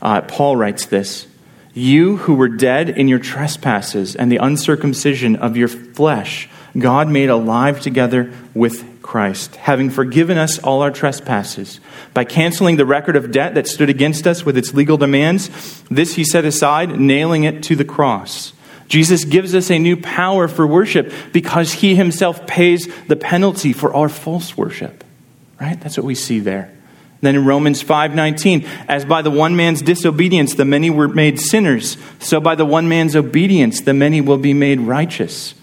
[0.02, 1.28] Uh, Paul writes this
[1.72, 7.30] You who were dead in your trespasses and the uncircumcision of your flesh, God made
[7.30, 11.80] alive together with Christ, having forgiven us all our trespasses.
[12.12, 15.48] By canceling the record of debt that stood against us with its legal demands,
[15.90, 18.52] this he set aside, nailing it to the cross.
[18.86, 23.94] Jesus gives us a new power for worship because he himself pays the penalty for
[23.94, 25.02] our false worship.
[25.58, 25.80] Right?
[25.80, 26.70] That's what we see there.
[27.22, 31.96] Then in Romans 5:19, as by the one man's disobedience the many were made sinners,
[32.18, 35.54] so by the one man's obedience the many will be made righteous.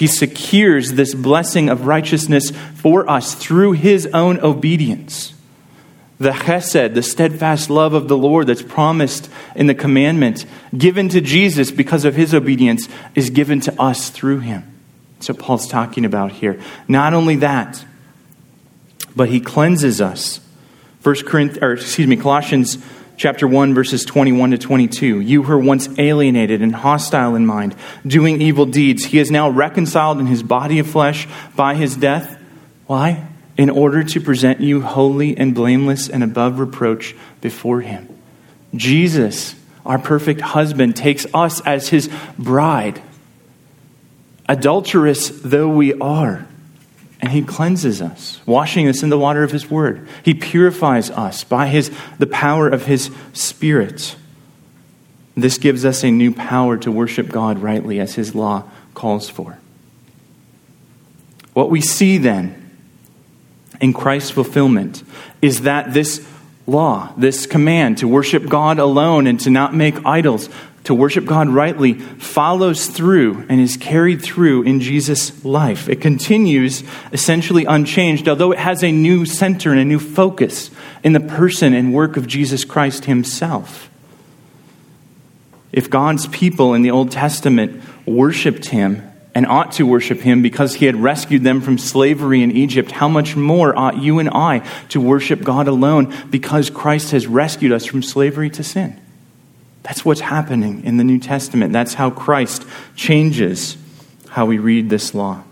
[0.00, 5.34] He secures this blessing of righteousness for us through his own obedience.
[6.18, 11.20] The chesed, the steadfast love of the Lord that's promised in the commandment, given to
[11.20, 14.74] Jesus because of his obedience, is given to us through him.
[15.26, 16.58] What Paul's talking about here.
[16.88, 17.84] Not only that,
[19.14, 20.40] but he cleanses us.
[21.00, 22.78] First Corinthians, or excuse me, Colossians
[23.20, 25.20] chapter 1, verses 21 to 22.
[25.20, 30.18] You were once alienated and hostile in mind, doing evil deeds, he is now reconciled
[30.20, 32.38] in his body of flesh by his death.
[32.86, 33.28] Why?
[33.58, 38.08] In order to present you holy and blameless and above reproach before him.
[38.74, 39.54] Jesus,
[39.84, 43.02] our perfect husband, takes us as his bride.
[44.48, 46.46] Adulterous though we are,
[47.20, 50.08] and he cleanses us, washing us in the water of his word.
[50.24, 54.16] He purifies us by his, the power of his spirit.
[55.36, 59.58] This gives us a new power to worship God rightly as his law calls for.
[61.52, 62.56] What we see then
[63.80, 65.02] in Christ's fulfillment
[65.42, 66.26] is that this
[66.66, 70.48] law, this command to worship God alone and to not make idols,
[70.84, 75.88] to worship God rightly, follows through and is carried through in Jesus' life.
[75.88, 80.70] It continues essentially unchanged, although it has a new center and a new focus
[81.04, 83.90] in the person and work of Jesus Christ himself.
[85.72, 90.74] If God's people in the Old Testament worshiped him and ought to worship him because
[90.74, 94.66] he had rescued them from slavery in Egypt, how much more ought you and I
[94.88, 99.00] to worship God alone because Christ has rescued us from slavery to sin?
[99.82, 101.72] That's what's happening in the New Testament.
[101.72, 103.76] That's how Christ changes
[104.28, 105.42] how we read this law.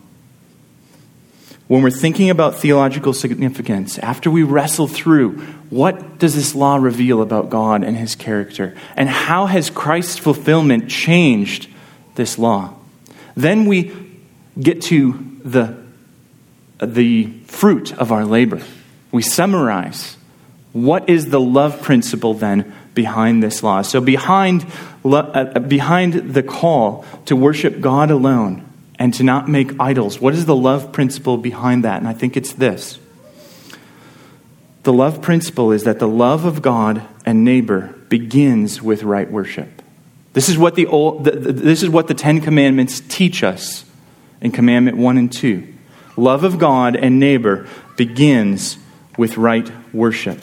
[1.66, 5.38] When we're thinking about theological significance, after we wrestle through
[5.68, 10.88] what does this law reveal about God and his character, and how has Christ's fulfillment
[10.88, 11.68] changed
[12.14, 12.74] this law,
[13.36, 13.92] then we
[14.58, 15.12] get to
[15.44, 15.76] the,
[16.80, 18.62] the fruit of our labor.
[19.12, 20.16] We summarize
[20.72, 23.80] what is the love principle then behind this law.
[23.82, 24.66] So, behind,
[25.04, 30.46] uh, behind the call to worship God alone and to not make idols, what is
[30.46, 31.98] the love principle behind that?
[31.98, 32.98] And I think it's this
[34.82, 39.68] the love principle is that the love of God and neighbor begins with right worship.
[40.32, 43.84] This is what the, old, this is what the Ten Commandments teach us
[44.40, 45.72] in Commandment 1 and 2.
[46.16, 48.76] Love of God and neighbor begins
[49.16, 50.40] with right worship.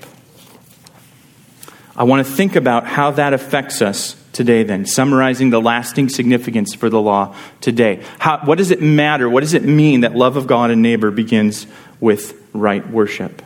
[1.95, 6.75] I want to think about how that affects us today, then, summarizing the lasting significance
[6.75, 8.03] for the law today.
[8.19, 9.29] How, what does it matter?
[9.29, 11.65] What does it mean that love of God and neighbor begins
[12.01, 13.41] with right worship?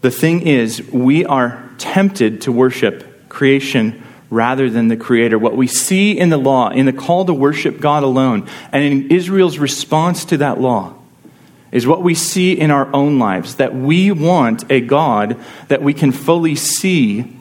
[0.00, 5.38] The thing is, we are tempted to worship creation rather than the Creator.
[5.38, 9.10] What we see in the law, in the call to worship God alone, and in
[9.12, 10.95] Israel's response to that law,
[11.72, 15.92] is what we see in our own lives that we want a God that we
[15.92, 17.36] can fully see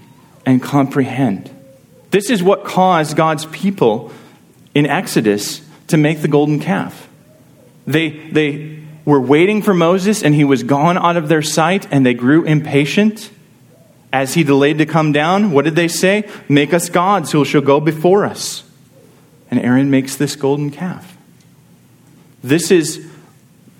[0.45, 1.49] and comprehend.
[2.11, 4.11] This is what caused God's people
[4.73, 7.07] in Exodus to make the golden calf.
[7.85, 12.05] They, they were waiting for Moses, and he was gone out of their sight, and
[12.05, 13.29] they grew impatient.
[14.11, 16.27] As he delayed to come down, what did they say?
[16.47, 18.63] Make us gods who shall go before us.
[19.51, 21.17] And Aaron makes this golden calf.
[22.41, 23.05] This is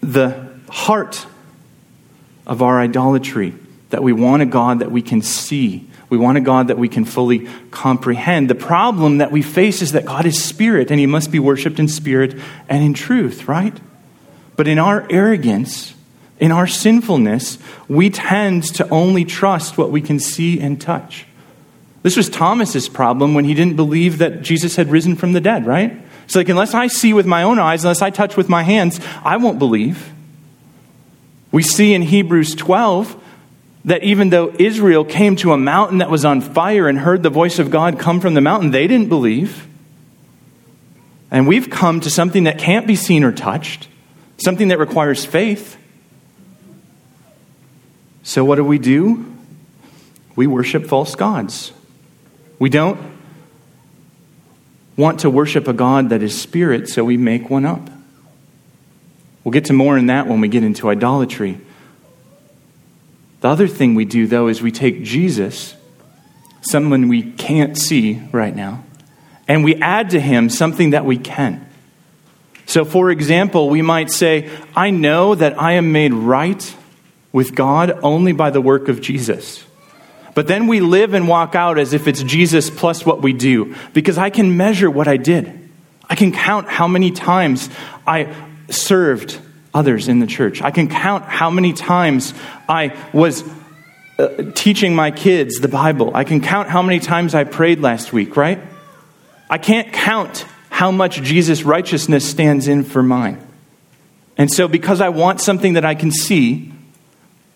[0.01, 1.25] the heart
[2.45, 3.53] of our idolatry
[3.89, 5.87] that we want a God that we can see.
[6.09, 8.49] We want a God that we can fully comprehend.
[8.49, 11.79] The problem that we face is that God is spirit and he must be worshiped
[11.79, 13.77] in spirit and in truth, right?
[14.55, 15.93] But in our arrogance,
[16.39, 21.25] in our sinfulness, we tend to only trust what we can see and touch.
[22.03, 25.65] This was Thomas's problem when he didn't believe that Jesus had risen from the dead,
[25.65, 26.04] right?
[26.25, 28.99] It's like, unless I see with my own eyes, unless I touch with my hands,
[29.23, 30.11] I won't believe.
[31.51, 33.23] We see in Hebrews 12
[33.85, 37.29] that even though Israel came to a mountain that was on fire and heard the
[37.29, 39.67] voice of God come from the mountain, they didn't believe.
[41.29, 43.87] And we've come to something that can't be seen or touched,
[44.43, 45.77] something that requires faith.
[48.23, 49.33] So, what do we do?
[50.35, 51.71] We worship false gods.
[52.57, 52.99] We don't
[54.97, 57.89] want to worship a God that is spirit, so we make one up.
[59.43, 61.59] We'll get to more in that when we get into idolatry.
[63.41, 65.75] The other thing we do, though, is we take Jesus,
[66.61, 68.83] someone we can't see right now,
[69.47, 71.69] and we add to him something that we can.
[72.65, 76.75] So, for example, we might say, I know that I am made right
[77.31, 79.63] with God only by the work of Jesus.
[80.35, 83.73] But then we live and walk out as if it's Jesus plus what we do,
[83.93, 85.71] because I can measure what I did.
[86.07, 87.69] I can count how many times
[88.05, 88.35] I
[88.69, 89.39] served
[89.73, 90.61] others in the church.
[90.61, 92.33] I can count how many times
[92.69, 93.43] I was
[94.19, 96.11] uh, teaching my kids the Bible.
[96.13, 98.59] I can count how many times I prayed last week, right?
[99.49, 103.41] I can't count how much Jesus' righteousness stands in for mine.
[104.37, 106.73] And so, because I want something that I can see,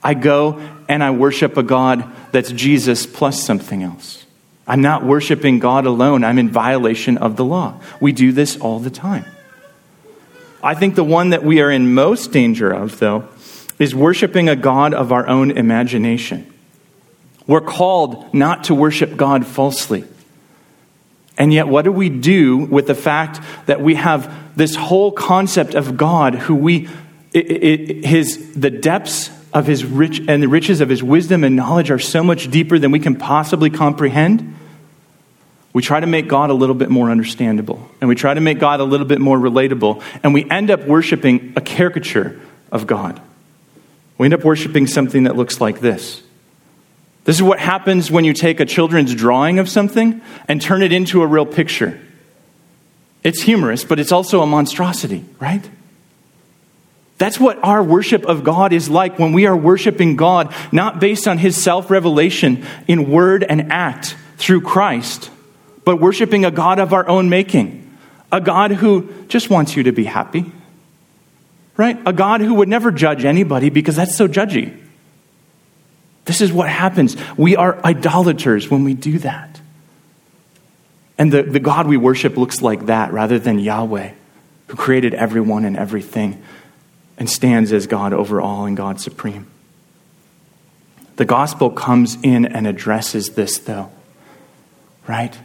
[0.04, 4.26] I go and I worship a God that's Jesus plus something else.
[4.68, 7.80] I'm not worshiping God alone, I'm in violation of the law.
[8.00, 9.26] We do this all the time.
[10.62, 13.28] I think the one that we are in most danger of, though,
[13.80, 16.54] is worshiping a God of our own imagination.
[17.48, 20.04] We're called not to worship God falsely.
[21.38, 25.74] And yet, what do we do with the fact that we have this whole concept
[25.74, 26.90] of God who we,
[27.34, 31.56] it, it, his, the depths of his rich and the riches of his wisdom and
[31.56, 34.56] knowledge are so much deeper than we can possibly comprehend?
[35.74, 38.60] we try to make God a little bit more understandable, and we try to make
[38.60, 42.40] God a little bit more relatable, and we end up worshiping a caricature
[42.72, 43.22] of God.
[44.18, 46.24] We end up worshiping something that looks like this.
[47.26, 50.92] This is what happens when you take a children's drawing of something and turn it
[50.92, 52.00] into a real picture.
[53.24, 55.70] It's humorous, but it's also a monstrosity, right?
[57.20, 61.28] That's what our worship of God is like when we are worshiping God, not based
[61.28, 65.30] on his self revelation in word and act through Christ,
[65.84, 67.98] but worshiping a God of our own making,
[68.32, 70.50] a God who just wants you to be happy,
[71.76, 72.00] right?
[72.06, 74.80] A God who would never judge anybody because that's so judgy.
[76.24, 77.18] This is what happens.
[77.36, 79.60] We are idolaters when we do that.
[81.18, 84.14] And the, the God we worship looks like that rather than Yahweh,
[84.68, 86.42] who created everyone and everything
[87.20, 89.46] and stands as God over all and God supreme.
[91.18, 93.92] The gospel comes in and addresses this, though,
[95.06, 95.38] right?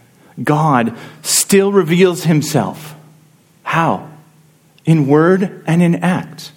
[0.42, 2.94] God still reveals himself.
[3.64, 4.08] How?
[4.84, 6.52] In word and in act.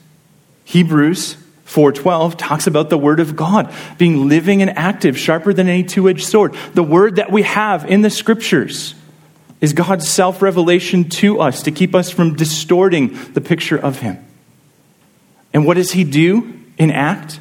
[0.65, 5.83] Hebrews 4:12 talks about the word of God being living and active, sharper than any
[5.83, 6.55] two-edged sword.
[6.75, 8.93] The word that we have in the scriptures
[9.61, 14.19] is God's self-revelation to us to keep us from distorting the picture of him.
[15.57, 17.39] And what does he do in act?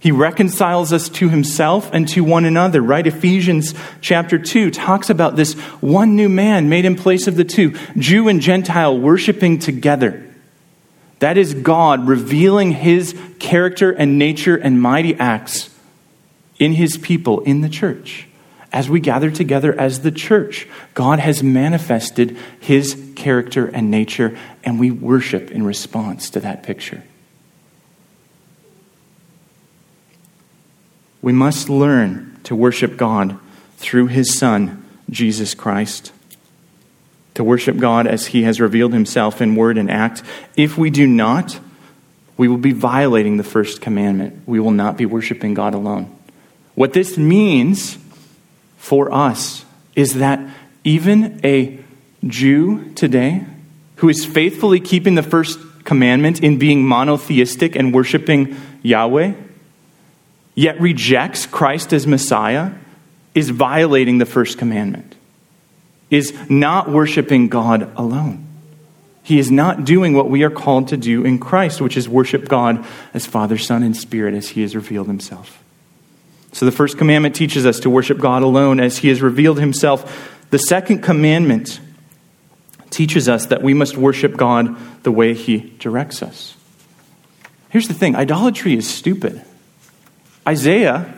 [0.00, 3.06] He reconciles us to himself and to one another, right?
[3.06, 3.72] Ephesians
[4.02, 8.28] chapter 2 talks about this one new man made in place of the two, Jew
[8.28, 10.30] and Gentile worshiping together.
[11.20, 15.74] That is God revealing his character and nature and mighty acts
[16.58, 18.28] in his people, in the church.
[18.74, 24.78] As we gather together as the church, God has manifested his character and nature, and
[24.78, 27.04] we worship in response to that picture.
[31.20, 33.38] We must learn to worship God
[33.76, 36.12] through his Son, Jesus Christ.
[37.34, 40.22] To worship God as he has revealed himself in word and act.
[40.56, 41.58] If we do not,
[42.36, 44.42] we will be violating the first commandment.
[44.46, 46.16] We will not be worshiping God alone.
[46.74, 47.98] What this means
[48.76, 49.64] for us
[49.94, 50.40] is that
[50.84, 51.78] even a
[52.26, 53.44] Jew today
[53.96, 59.32] who is faithfully keeping the first commandment in being monotheistic and worshiping Yahweh
[60.58, 62.72] yet rejects Christ as Messiah
[63.32, 65.14] is violating the first commandment,
[66.10, 68.44] is not worshiping God alone.
[69.22, 72.48] He is not doing what we are called to do in Christ, which is worship
[72.48, 72.84] God
[73.14, 75.62] as Father, Son, and Spirit as He has revealed Himself.
[76.50, 80.34] So the first commandment teaches us to worship God alone as He has revealed Himself.
[80.50, 81.78] The second commandment
[82.90, 86.56] teaches us that we must worship God the way He directs us.
[87.68, 89.44] Here's the thing idolatry is stupid.
[90.48, 91.14] Isaiah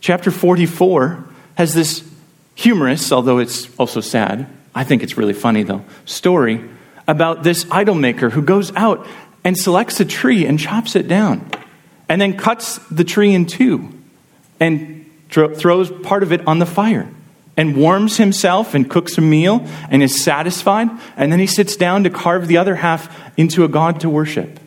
[0.00, 1.24] chapter 44
[1.54, 2.06] has this
[2.54, 6.62] humorous, although it's also sad, I think it's really funny though, story
[7.08, 9.06] about this idol maker who goes out
[9.44, 11.50] and selects a tree and chops it down
[12.06, 13.88] and then cuts the tree in two
[14.60, 17.08] and throws part of it on the fire
[17.56, 20.90] and warms himself and cooks a meal and is satisfied.
[21.16, 23.08] And then he sits down to carve the other half
[23.38, 24.60] into a god to worship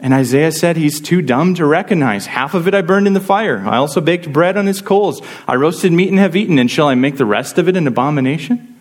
[0.00, 2.26] and Isaiah said he's too dumb to recognize.
[2.26, 3.58] Half of it I burned in the fire.
[3.66, 5.20] I also baked bread on his coals.
[5.46, 7.86] I roasted meat and have eaten, and shall I make the rest of it an
[7.86, 8.76] abomination?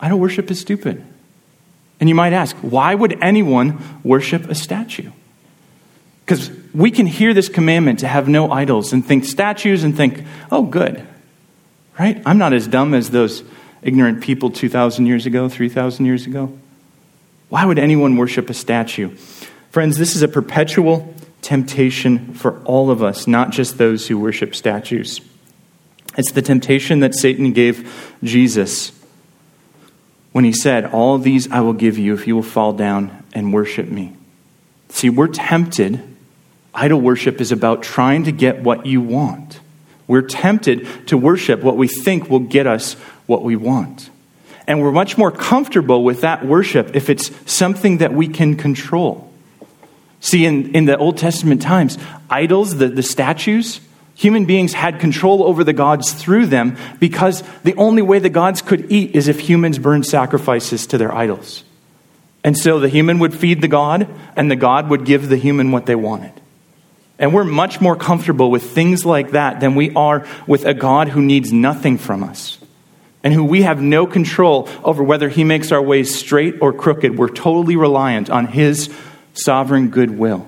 [0.00, 1.02] Idol worship is stupid.
[1.98, 5.10] And you might ask, why would anyone worship a statue?
[6.26, 10.24] Because we can hear this commandment to have no idols and think statues and think,
[10.50, 11.06] oh, good.
[11.98, 12.20] Right?
[12.26, 13.44] I'm not as dumb as those
[13.80, 16.58] ignorant people 2,000 years ago, 3,000 years ago.
[17.48, 19.16] Why would anyone worship a statue?
[19.74, 21.12] Friends, this is a perpetual
[21.42, 25.20] temptation for all of us, not just those who worship statues.
[26.16, 28.92] It's the temptation that Satan gave Jesus
[30.30, 33.52] when he said, All these I will give you if you will fall down and
[33.52, 34.16] worship me.
[34.90, 36.00] See, we're tempted.
[36.72, 39.58] Idol worship is about trying to get what you want.
[40.06, 42.92] We're tempted to worship what we think will get us
[43.26, 44.08] what we want.
[44.68, 49.33] And we're much more comfortable with that worship if it's something that we can control.
[50.24, 51.98] See, in, in the Old Testament times,
[52.30, 53.82] idols, the, the statues,
[54.14, 58.62] human beings had control over the gods through them because the only way the gods
[58.62, 61.62] could eat is if humans burned sacrifices to their idols.
[62.42, 65.72] And so the human would feed the god, and the god would give the human
[65.72, 66.32] what they wanted.
[67.18, 71.10] And we're much more comfortable with things like that than we are with a God
[71.10, 72.58] who needs nothing from us
[73.22, 77.18] and who we have no control over whether he makes our ways straight or crooked.
[77.18, 78.88] We're totally reliant on his
[79.34, 80.46] sovereign goodwill.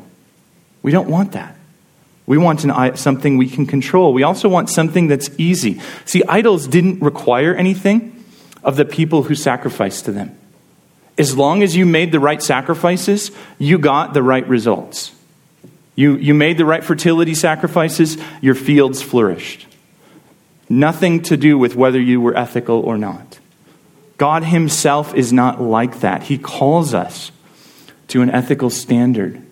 [0.82, 1.56] We don't want that.
[2.26, 4.12] We want an, something we can control.
[4.12, 5.80] We also want something that's easy.
[6.04, 8.24] See, idols didn't require anything
[8.64, 10.36] of the people who sacrificed to them.
[11.18, 15.12] As long as you made the right sacrifices, you got the right results.
[15.94, 19.66] You, you made the right fertility sacrifices, your fields flourished.
[20.68, 23.38] Nothing to do with whether you were ethical or not.
[24.18, 26.24] God Himself is not like that.
[26.24, 27.30] He calls us
[28.08, 29.42] to an ethical standard.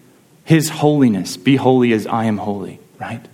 [0.44, 3.24] His holiness, be holy as I am holy, right?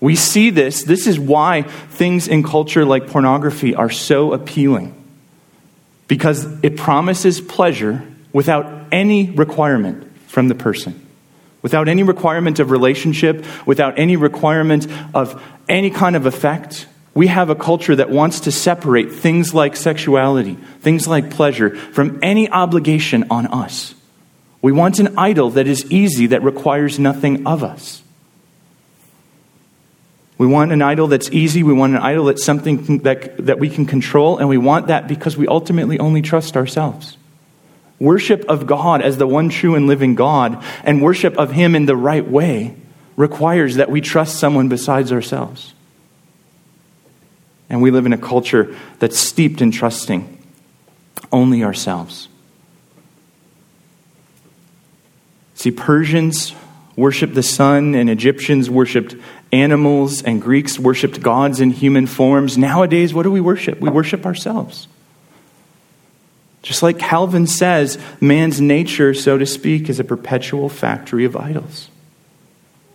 [0.00, 0.82] We see this.
[0.82, 4.96] This is why things in culture like pornography are so appealing.
[6.08, 8.02] Because it promises pleasure
[8.32, 11.06] without any requirement from the person,
[11.62, 16.86] without any requirement of relationship, without any requirement of any kind of effect.
[17.12, 22.20] We have a culture that wants to separate things like sexuality, things like pleasure, from
[22.22, 23.94] any obligation on us.
[24.62, 28.02] We want an idol that is easy, that requires nothing of us.
[30.40, 31.62] We want an idol that's easy.
[31.62, 34.38] We want an idol that's something that, that we can control.
[34.38, 37.18] And we want that because we ultimately only trust ourselves.
[37.98, 41.84] Worship of God as the one true and living God and worship of Him in
[41.84, 42.74] the right way
[43.16, 45.74] requires that we trust someone besides ourselves.
[47.68, 50.38] And we live in a culture that's steeped in trusting
[51.30, 52.28] only ourselves.
[55.60, 56.54] See, Persians
[56.96, 59.14] worshiped the sun, and Egyptians worshiped
[59.52, 62.56] animals, and Greeks worshiped gods in human forms.
[62.56, 63.78] Nowadays, what do we worship?
[63.78, 64.88] We worship ourselves.
[66.62, 71.90] Just like Calvin says, man's nature, so to speak, is a perpetual factory of idols.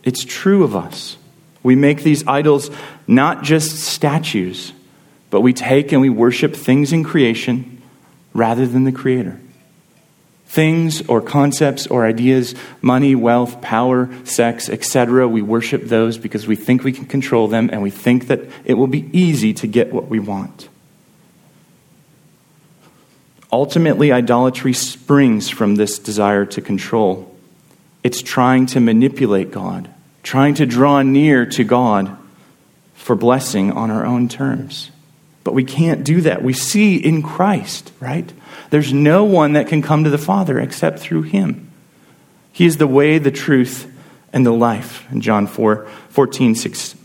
[0.01, 1.18] It's true of us.
[1.61, 2.72] We make these idols
[3.07, 4.74] not just statues,
[5.30, 7.84] but we take and we worship things in creation
[8.34, 9.39] rather than the Creator
[10.46, 15.28] things or concepts or ideas, money, wealth, power, sex, etc.
[15.28, 18.76] We worship those because we think we can control them and we think that it
[18.76, 20.70] will be easy to get what we want.
[23.52, 27.34] Ultimately, idolatry springs from this desire to control.
[28.04, 29.89] It's trying to manipulate God,
[30.24, 32.18] trying to draw near to God
[32.93, 34.91] for blessing on our own terms.
[35.43, 36.43] But we can't do that.
[36.43, 38.32] We see in Christ, right?
[38.70, 41.72] There's no one that can come to the Father except through him.
[42.51, 43.91] He is the way, the truth,
[44.32, 45.05] and the life.
[45.11, 46.95] In John 4 14, 6.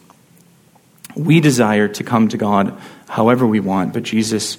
[1.16, 4.58] We desire to come to God however we want, but Jesus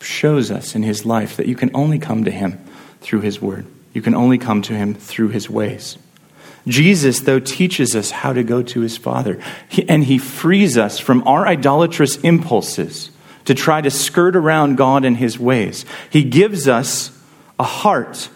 [0.00, 2.64] shows us in his life that you can only come to him
[3.00, 3.66] through his word.
[3.92, 5.98] You can only come to him through his ways.
[6.66, 9.40] Jesus, though, teaches us how to go to his Father,
[9.88, 13.10] and he frees us from our idolatrous impulses
[13.48, 15.86] to try to skirt around God and his ways.
[16.10, 17.18] He gives us
[17.58, 18.28] a heart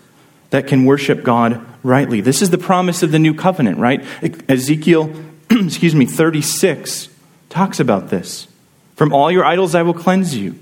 [0.48, 2.22] that can worship God rightly.
[2.22, 4.02] This is the promise of the new covenant, right?
[4.48, 5.14] Ezekiel,
[5.50, 7.10] excuse me, 36
[7.50, 8.48] talks about this.
[8.96, 10.58] From all your idols I will cleanse you.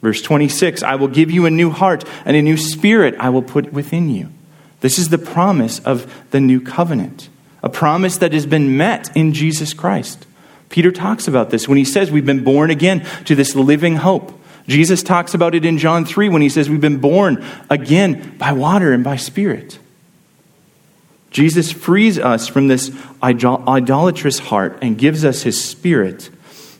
[0.00, 3.42] Verse 26, I will give you a new heart and a new spirit I will
[3.42, 4.30] put within you.
[4.80, 7.28] This is the promise of the new covenant,
[7.62, 10.26] a promise that has been met in Jesus Christ.
[10.74, 14.32] Peter talks about this when he says we've been born again to this living hope.
[14.66, 18.50] Jesus talks about it in John 3 when he says we've been born again by
[18.50, 19.78] water and by spirit.
[21.30, 22.90] Jesus frees us from this
[23.22, 26.28] idolatrous heart and gives us his spirit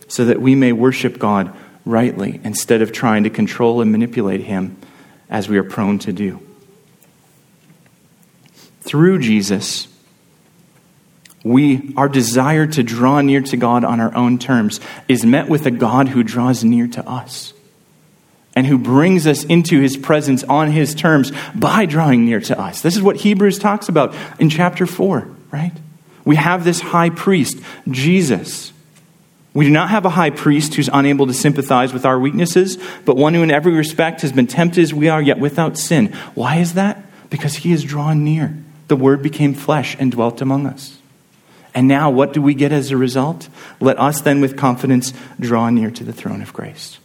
[0.09, 4.77] so that we may worship God rightly instead of trying to control and manipulate him
[5.31, 6.41] as we are prone to do.
[8.81, 9.87] Through Jesus,
[11.45, 15.67] we, our desire to draw near to God on our own terms is met with
[15.67, 17.53] a God who draws near to us
[18.57, 22.81] and who brings us into his presence on his terms by drawing near to us.
[22.81, 25.73] This is what Hebrews talks about in chapter 4, right?
[26.25, 27.59] We have this high priest,
[27.91, 28.73] Jesus.
[29.53, 33.17] We do not have a high priest who's unable to sympathize with our weaknesses, but
[33.17, 36.13] one who in every respect has been tempted as we are, yet without sin.
[36.35, 37.05] Why is that?
[37.29, 38.57] Because he is drawn near.
[38.89, 40.99] The Word became flesh and dwelt among us.
[41.75, 43.49] And now, what do we get as a result?
[43.81, 46.99] Let us then, with confidence, draw near to the throne of grace.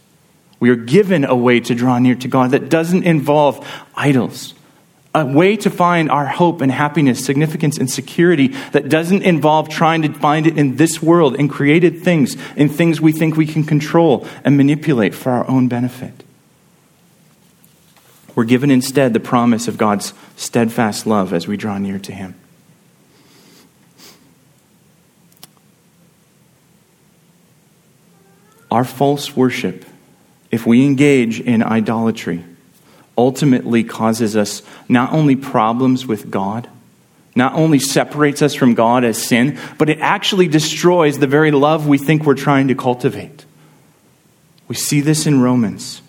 [0.60, 3.66] We are given a way to draw near to God that doesn't involve
[3.96, 4.54] idols,
[5.12, 10.02] a way to find our hope and happiness, significance, and security that doesn't involve trying
[10.02, 13.64] to find it in this world, in created things, in things we think we can
[13.64, 16.22] control and manipulate for our own benefit.
[18.36, 22.36] We're given instead the promise of God's steadfast love as we draw near to Him.
[28.70, 29.84] Our false worship,
[30.50, 32.44] if we engage in idolatry,
[33.18, 36.68] ultimately causes us not only problems with God,
[37.34, 41.86] not only separates us from God as sin, but it actually destroys the very love
[41.86, 43.44] we think we're trying to cultivate.
[44.68, 46.00] We see this in Romans.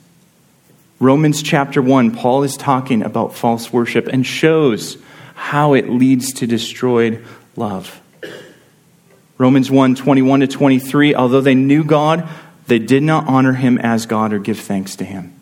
[0.99, 4.97] Romans chapter 1, Paul is talking about false worship and shows
[5.33, 7.99] how it leads to destroyed love.
[9.39, 12.29] Romans 1 21 to 23, although they knew God,
[12.67, 15.33] they did not honor him as God or give thanks to him.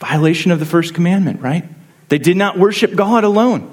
[0.00, 1.64] Violation of the first commandment, right?
[2.08, 3.72] They did not worship God alone.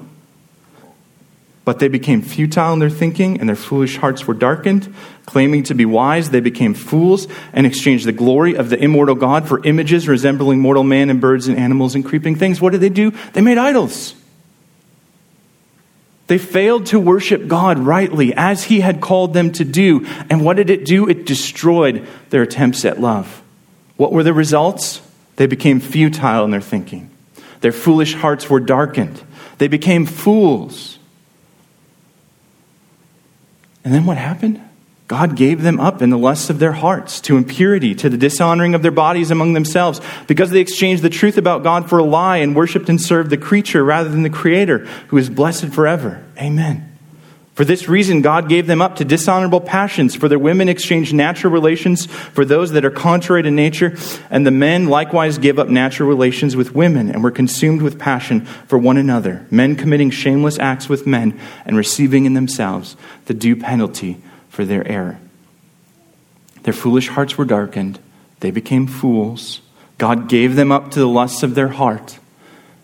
[1.64, 4.94] But they became futile in their thinking, and their foolish hearts were darkened.
[5.24, 9.48] Claiming to be wise, they became fools and exchanged the glory of the immortal God
[9.48, 12.60] for images resembling mortal man and birds and animals and creeping things.
[12.60, 13.12] What did they do?
[13.32, 14.14] They made idols.
[16.26, 20.06] They failed to worship God rightly as He had called them to do.
[20.30, 21.08] And what did it do?
[21.08, 23.42] It destroyed their attempts at love.
[23.96, 25.02] What were the results?
[25.36, 27.10] They became futile in their thinking.
[27.60, 29.22] Their foolish hearts were darkened.
[29.58, 30.98] They became fools.
[33.84, 34.63] And then what happened?
[35.06, 38.74] God gave them up in the lusts of their hearts to impurity, to the dishonoring
[38.74, 42.38] of their bodies among themselves, because they exchanged the truth about God for a lie
[42.38, 44.78] and worshiped and served the creature rather than the Creator,
[45.08, 46.24] who is blessed forever.
[46.38, 46.90] Amen.
[47.52, 51.52] For this reason, God gave them up to dishonorable passions, for their women exchanged natural
[51.52, 53.96] relations for those that are contrary to nature,
[54.30, 58.46] and the men likewise gave up natural relations with women, and were consumed with passion
[58.66, 62.96] for one another, men committing shameless acts with men, and receiving in themselves
[63.26, 64.20] the due penalty
[64.54, 65.18] for their error.
[66.62, 67.98] Their foolish hearts were darkened,
[68.40, 69.60] they became fools.
[69.98, 72.18] God gave them up to the lusts of their heart,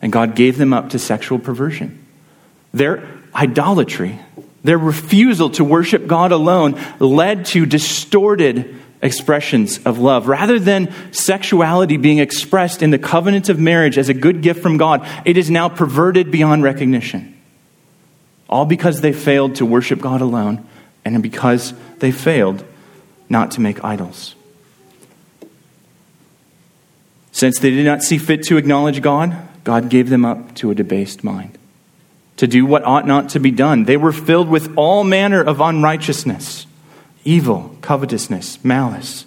[0.02, 2.04] and God gave them up to sexual perversion.
[2.72, 4.18] Their idolatry,
[4.62, 10.28] their refusal to worship God alone led to distorted expressions of love.
[10.28, 14.76] Rather than sexuality being expressed in the covenant of marriage as a good gift from
[14.76, 17.36] God, it is now perverted beyond recognition.
[18.48, 20.66] All because they failed to worship God alone
[21.04, 22.64] and because they failed
[23.28, 24.34] not to make idols.
[27.32, 30.74] Since they did not see fit to acknowledge God, God gave them up to a
[30.74, 31.56] debased mind
[32.40, 33.84] to do what ought not to be done.
[33.84, 36.66] They were filled with all manner of unrighteousness,
[37.22, 39.26] evil, covetousness, malice.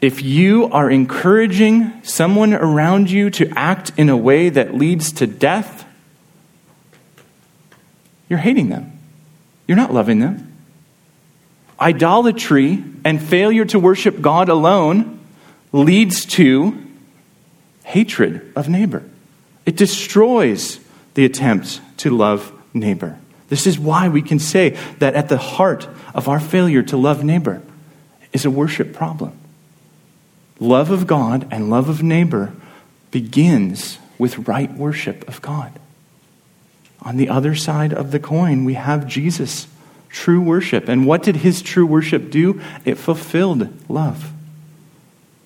[0.00, 5.26] If you are encouraging someone around you to act in a way that leads to
[5.26, 5.84] death,
[8.28, 8.98] you're hating them.
[9.66, 10.56] You're not loving them.
[11.80, 15.20] Idolatry and failure to worship God alone
[15.72, 16.78] leads to
[17.84, 19.02] hatred of neighbor.
[19.66, 20.80] It destroys
[21.14, 23.18] the attempt to love neighbor.
[23.48, 27.24] This is why we can say that at the heart of our failure to love
[27.24, 27.62] neighbor
[28.32, 29.32] is a worship problem.
[30.60, 32.52] Love of God and love of neighbor
[33.10, 35.72] begins with right worship of God.
[37.02, 39.68] On the other side of the coin, we have Jesus'
[40.08, 40.88] true worship.
[40.88, 42.60] And what did his true worship do?
[42.84, 44.32] It fulfilled love.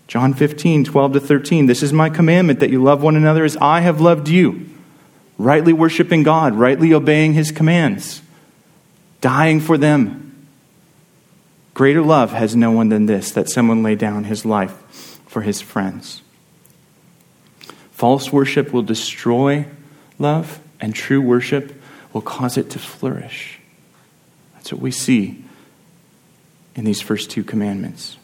[0.08, 1.66] John 15, 12 to 13.
[1.66, 4.68] This is my commandment that you love one another as I have loved you
[5.38, 8.22] rightly worshiping God, rightly obeying his commands,
[9.20, 10.21] dying for them.
[11.74, 14.72] Greater love has no one than this, that someone lay down his life
[15.26, 16.22] for his friends.
[17.92, 19.66] False worship will destroy
[20.18, 21.80] love, and true worship
[22.12, 23.58] will cause it to flourish.
[24.54, 25.44] That's what we see
[26.74, 28.16] in these first two commandments.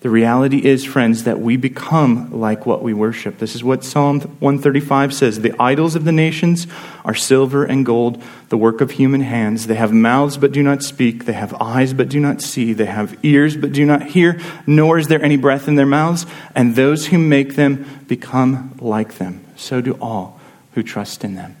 [0.00, 3.36] The reality is, friends, that we become like what we worship.
[3.36, 6.66] This is what Psalm 135 says The idols of the nations
[7.04, 9.66] are silver and gold, the work of human hands.
[9.66, 11.26] They have mouths but do not speak.
[11.26, 12.72] They have eyes but do not see.
[12.72, 16.24] They have ears but do not hear, nor is there any breath in their mouths.
[16.54, 19.44] And those who make them become like them.
[19.56, 20.40] So do all
[20.72, 21.56] who trust in them.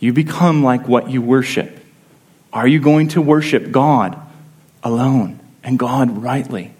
[0.00, 1.84] You become like what you worship.
[2.54, 4.18] Are you going to worship God
[4.82, 6.72] alone and God rightly?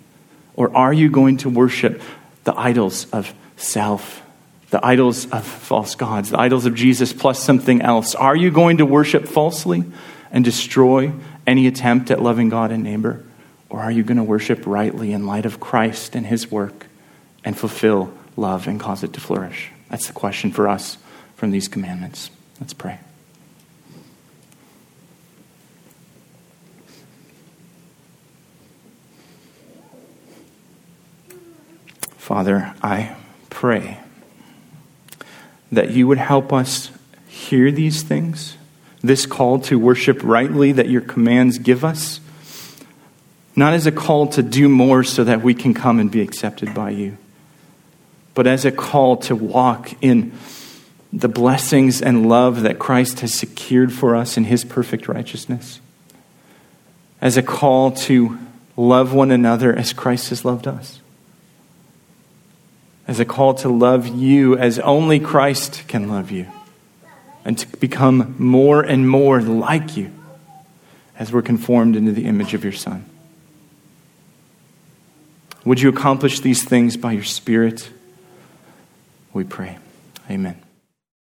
[0.57, 2.03] Or are you going to worship
[2.45, 4.23] the idols of self,
[4.71, 8.15] the idols of false gods, the idols of Jesus plus something else?
[8.15, 9.85] Are you going to worship falsely
[10.33, 11.13] and destroy
[11.47, 13.23] any attempt at loving God and neighbor?
[13.69, 16.87] Or are you going to worship rightly in light of Christ and his work
[17.45, 19.71] and fulfill love and cause it to flourish?
[19.91, 20.99] That's the question for us
[21.37, 22.31] from these commandments.
[22.61, 22.99] Let's pray.
[32.27, 33.15] Father, I
[33.51, 33.99] pray
[35.71, 36.91] that you would help us
[37.29, 38.57] hear these things,
[39.01, 42.19] this call to worship rightly that your commands give us,
[43.55, 46.75] not as a call to do more so that we can come and be accepted
[46.75, 47.17] by you,
[48.35, 50.33] but as a call to walk in
[51.13, 55.81] the blessings and love that Christ has secured for us in his perfect righteousness,
[57.21, 58.37] as a call to
[58.77, 60.99] love one another as Christ has loved us
[63.07, 66.47] as a call to love you as only Christ can love you,
[67.45, 70.11] and to become more and more like you
[71.19, 73.05] as we're conformed into the image of your Son.
[75.65, 77.91] Would you accomplish these things by your Spirit?
[79.33, 79.79] We pray.
[80.31, 80.66] Amen.